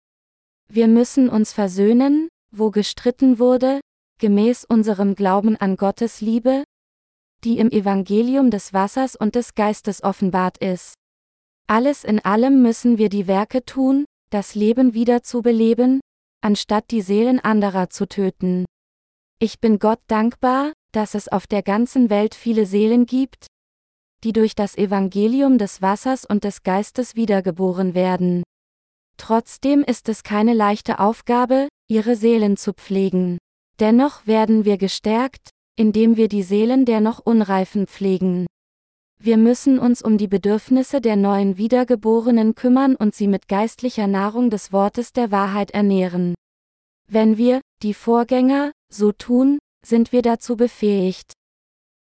Wir 0.68 0.88
müssen 0.88 1.28
uns 1.28 1.52
versöhnen, 1.52 2.28
wo 2.50 2.70
gestritten 2.70 3.38
wurde, 3.38 3.80
gemäß 4.20 4.64
unserem 4.64 5.14
Glauben 5.14 5.56
an 5.56 5.76
Gottes 5.76 6.20
Liebe, 6.20 6.64
die 7.42 7.58
im 7.58 7.70
Evangelium 7.70 8.50
des 8.50 8.72
Wassers 8.72 9.16
und 9.16 9.34
des 9.34 9.54
Geistes 9.54 10.02
offenbart 10.02 10.58
ist. 10.58 10.94
Alles 11.66 12.04
in 12.04 12.24
allem 12.24 12.62
müssen 12.62 12.98
wir 12.98 13.08
die 13.08 13.26
Werke 13.26 13.64
tun, 13.64 14.04
das 14.30 14.54
Leben 14.54 14.94
wieder 14.94 15.22
zu 15.22 15.42
beleben, 15.42 16.00
anstatt 16.42 16.90
die 16.90 17.00
Seelen 17.00 17.40
anderer 17.40 17.90
zu 17.90 18.06
töten. 18.06 18.64
Ich 19.38 19.60
bin 19.60 19.78
Gott 19.78 20.00
dankbar, 20.06 20.72
dass 20.92 21.14
es 21.14 21.28
auf 21.28 21.46
der 21.46 21.62
ganzen 21.62 22.08
Welt 22.08 22.34
viele 22.34 22.66
Seelen 22.66 23.04
gibt, 23.04 23.48
die 24.22 24.32
durch 24.32 24.54
das 24.54 24.78
Evangelium 24.78 25.58
des 25.58 25.82
Wassers 25.82 26.24
und 26.24 26.44
des 26.44 26.62
Geistes 26.62 27.14
wiedergeboren 27.14 27.94
werden. 27.94 28.42
Trotzdem 29.16 29.82
ist 29.82 30.08
es 30.08 30.22
keine 30.22 30.54
leichte 30.54 30.98
Aufgabe, 30.98 31.68
ihre 31.88 32.16
Seelen 32.16 32.56
zu 32.56 32.72
pflegen. 32.72 33.38
Dennoch 33.80 34.26
werden 34.26 34.64
wir 34.64 34.78
gestärkt, 34.78 35.50
indem 35.76 36.16
wir 36.16 36.28
die 36.28 36.42
Seelen 36.42 36.84
der 36.84 37.00
noch 37.00 37.18
Unreifen 37.18 37.86
pflegen. 37.86 38.46
Wir 39.20 39.36
müssen 39.36 39.78
uns 39.78 40.00
um 40.02 40.16
die 40.16 40.28
Bedürfnisse 40.28 41.00
der 41.00 41.16
neuen 41.16 41.56
Wiedergeborenen 41.58 42.54
kümmern 42.54 42.94
und 42.94 43.14
sie 43.14 43.28
mit 43.28 43.48
geistlicher 43.48 44.06
Nahrung 44.06 44.50
des 44.50 44.72
Wortes 44.72 45.12
der 45.12 45.30
Wahrheit 45.30 45.72
ernähren. 45.72 46.34
Wenn 47.06 47.36
wir, 47.36 47.60
die 47.82 47.94
Vorgänger, 47.94 48.72
so 48.88 49.12
tun, 49.12 49.58
sind 49.86 50.12
wir 50.12 50.22
dazu 50.22 50.56
befähigt. 50.56 51.32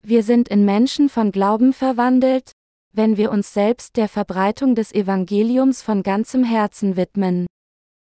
Wir 0.03 0.23
sind 0.23 0.47
in 0.47 0.63
Menschen 0.63 1.09
von 1.09 1.31
Glauben 1.31 1.73
verwandelt, 1.73 2.51
wenn 2.93 3.17
wir 3.17 3.31
uns 3.31 3.53
selbst 3.53 3.97
der 3.97 4.07
Verbreitung 4.07 4.75
des 4.75 4.93
Evangeliums 4.93 5.81
von 5.81 6.03
ganzem 6.03 6.43
Herzen 6.43 6.97
widmen. 6.97 7.47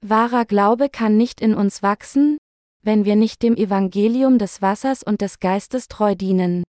Wahrer 0.01 0.45
Glaube 0.45 0.89
kann 0.89 1.17
nicht 1.17 1.41
in 1.41 1.55
uns 1.55 1.81
wachsen, 1.83 2.37
wenn 2.83 3.05
wir 3.05 3.15
nicht 3.15 3.41
dem 3.41 3.55
Evangelium 3.55 4.37
des 4.37 4.61
Wassers 4.61 5.03
und 5.03 5.21
des 5.21 5.39
Geistes 5.39 5.87
treu 5.87 6.15
dienen. 6.15 6.63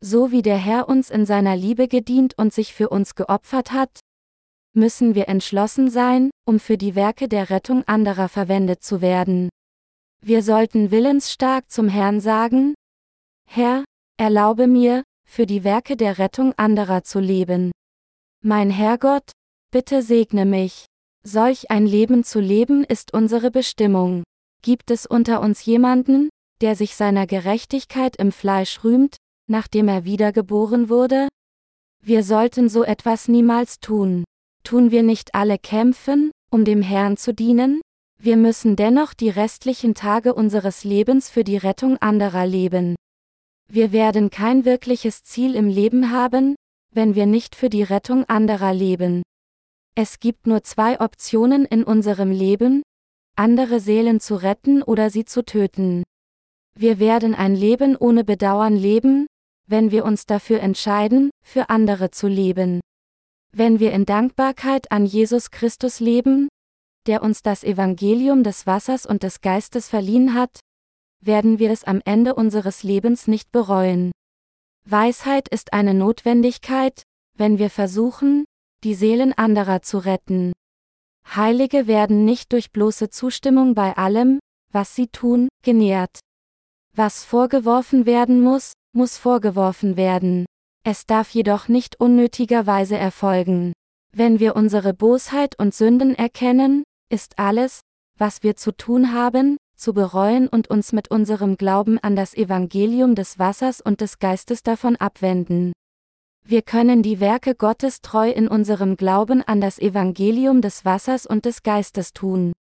So 0.00 0.32
wie 0.32 0.42
der 0.42 0.58
Herr 0.58 0.88
uns 0.88 1.08
in 1.08 1.24
seiner 1.24 1.56
Liebe 1.56 1.88
gedient 1.88 2.34
und 2.36 2.52
sich 2.52 2.74
für 2.74 2.88
uns 2.88 3.14
geopfert 3.14 3.72
hat, 3.72 4.00
müssen 4.76 5.14
wir 5.14 5.28
entschlossen 5.28 5.90
sein, 5.90 6.30
um 6.46 6.60
für 6.60 6.76
die 6.78 6.94
Werke 6.94 7.28
der 7.28 7.50
Rettung 7.50 7.82
anderer 7.84 8.28
verwendet 8.28 8.82
zu 8.82 9.00
werden. 9.00 9.48
Wir 10.22 10.42
sollten 10.42 10.90
willensstark 10.90 11.70
zum 11.70 11.88
Herrn 11.88 12.20
sagen, 12.20 12.74
Herr, 13.48 13.84
erlaube 14.18 14.66
mir, 14.66 15.02
für 15.28 15.46
die 15.46 15.64
Werke 15.64 15.96
der 15.96 16.18
Rettung 16.18 16.52
anderer 16.56 17.02
zu 17.02 17.20
leben. 17.20 17.72
Mein 18.42 18.70
Herrgott, 18.70 19.32
bitte 19.72 20.02
segne 20.02 20.44
mich. 20.44 20.86
Solch 21.24 21.70
ein 21.70 21.86
Leben 21.86 22.22
zu 22.22 22.38
leben 22.38 22.84
ist 22.84 23.12
unsere 23.12 23.50
Bestimmung. 23.50 24.22
Gibt 24.62 24.90
es 24.90 25.06
unter 25.06 25.40
uns 25.40 25.64
jemanden, 25.64 26.28
der 26.60 26.76
sich 26.76 26.94
seiner 26.94 27.26
Gerechtigkeit 27.26 28.16
im 28.16 28.32
Fleisch 28.32 28.84
rühmt, 28.84 29.16
nachdem 29.48 29.88
er 29.88 30.04
wiedergeboren 30.04 30.88
wurde? 30.88 31.28
Wir 32.02 32.22
sollten 32.22 32.68
so 32.68 32.84
etwas 32.84 33.28
niemals 33.28 33.80
tun. 33.80 34.24
Tun 34.66 34.90
wir 34.90 35.04
nicht 35.04 35.36
alle 35.36 35.58
kämpfen, 35.58 36.32
um 36.50 36.64
dem 36.64 36.82
Herrn 36.82 37.16
zu 37.16 37.32
dienen? 37.32 37.80
Wir 38.20 38.36
müssen 38.36 38.74
dennoch 38.74 39.14
die 39.14 39.30
restlichen 39.30 39.94
Tage 39.94 40.34
unseres 40.34 40.82
Lebens 40.82 41.30
für 41.30 41.44
die 41.44 41.56
Rettung 41.56 41.98
anderer 41.98 42.46
leben. 42.46 42.96
Wir 43.72 43.92
werden 43.92 44.28
kein 44.28 44.64
wirkliches 44.64 45.22
Ziel 45.22 45.54
im 45.54 45.68
Leben 45.68 46.10
haben, 46.10 46.56
wenn 46.92 47.14
wir 47.14 47.26
nicht 47.26 47.54
für 47.54 47.70
die 47.70 47.84
Rettung 47.84 48.24
anderer 48.24 48.74
leben. 48.74 49.22
Es 49.94 50.18
gibt 50.18 50.48
nur 50.48 50.64
zwei 50.64 50.98
Optionen 50.98 51.64
in 51.64 51.84
unserem 51.84 52.32
Leben, 52.32 52.82
andere 53.36 53.78
Seelen 53.78 54.18
zu 54.18 54.34
retten 54.34 54.82
oder 54.82 55.10
sie 55.10 55.24
zu 55.24 55.44
töten. 55.44 56.02
Wir 56.76 56.98
werden 56.98 57.36
ein 57.36 57.54
Leben 57.54 57.94
ohne 57.96 58.24
Bedauern 58.24 58.74
leben, 58.74 59.28
wenn 59.68 59.92
wir 59.92 60.04
uns 60.04 60.26
dafür 60.26 60.58
entscheiden, 60.58 61.30
für 61.44 61.70
andere 61.70 62.10
zu 62.10 62.26
leben. 62.26 62.80
Wenn 63.52 63.80
wir 63.80 63.92
in 63.92 64.06
Dankbarkeit 64.06 64.90
an 64.92 65.06
Jesus 65.06 65.50
Christus 65.50 66.00
leben, 66.00 66.48
der 67.06 67.22
uns 67.22 67.42
das 67.42 67.64
Evangelium 67.64 68.42
des 68.42 68.66
Wassers 68.66 69.06
und 69.06 69.22
des 69.22 69.40
Geistes 69.40 69.88
verliehen 69.88 70.34
hat, 70.34 70.60
werden 71.20 71.58
wir 71.58 71.70
es 71.70 71.84
am 71.84 72.00
Ende 72.04 72.34
unseres 72.34 72.82
Lebens 72.82 73.26
nicht 73.26 73.52
bereuen. 73.52 74.12
Weisheit 74.88 75.48
ist 75.48 75.72
eine 75.72 75.94
Notwendigkeit, 75.94 77.02
wenn 77.36 77.58
wir 77.58 77.70
versuchen, 77.70 78.44
die 78.84 78.94
Seelen 78.94 79.32
anderer 79.32 79.82
zu 79.82 79.98
retten. 79.98 80.52
Heilige 81.34 81.86
werden 81.86 82.24
nicht 82.24 82.52
durch 82.52 82.70
bloße 82.70 83.10
Zustimmung 83.10 83.74
bei 83.74 83.96
allem, 83.96 84.38
was 84.72 84.94
sie 84.94 85.08
tun, 85.08 85.48
genährt. 85.64 86.20
Was 86.94 87.24
vorgeworfen 87.24 88.06
werden 88.06 88.40
muss, 88.40 88.72
muss 88.92 89.18
vorgeworfen 89.18 89.96
werden. 89.96 90.46
Es 90.88 91.04
darf 91.04 91.30
jedoch 91.30 91.66
nicht 91.66 91.98
unnötigerweise 91.98 92.96
erfolgen. 92.96 93.72
Wenn 94.12 94.38
wir 94.38 94.54
unsere 94.54 94.94
Bosheit 94.94 95.58
und 95.58 95.74
Sünden 95.74 96.14
erkennen, 96.14 96.84
ist 97.10 97.40
alles, 97.40 97.80
was 98.16 98.44
wir 98.44 98.54
zu 98.54 98.70
tun 98.70 99.12
haben, 99.12 99.56
zu 99.76 99.92
bereuen 99.94 100.46
und 100.46 100.70
uns 100.70 100.92
mit 100.92 101.10
unserem 101.10 101.56
Glauben 101.56 101.98
an 101.98 102.14
das 102.14 102.34
Evangelium 102.34 103.16
des 103.16 103.36
Wassers 103.40 103.80
und 103.80 104.00
des 104.00 104.20
Geistes 104.20 104.62
davon 104.62 104.94
abwenden. 104.94 105.72
Wir 106.44 106.62
können 106.62 107.02
die 107.02 107.18
Werke 107.18 107.56
Gottes 107.56 108.00
treu 108.00 108.30
in 108.30 108.46
unserem 108.46 108.96
Glauben 108.96 109.42
an 109.42 109.60
das 109.60 109.80
Evangelium 109.80 110.60
des 110.60 110.84
Wassers 110.84 111.26
und 111.26 111.46
des 111.46 111.64
Geistes 111.64 112.12
tun. 112.12 112.52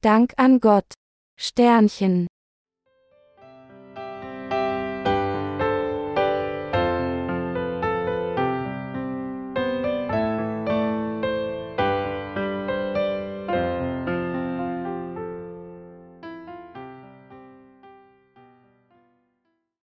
Dank 0.00 0.32
an 0.36 0.58
Gott. 0.58 0.94
Sternchen. 1.38 2.26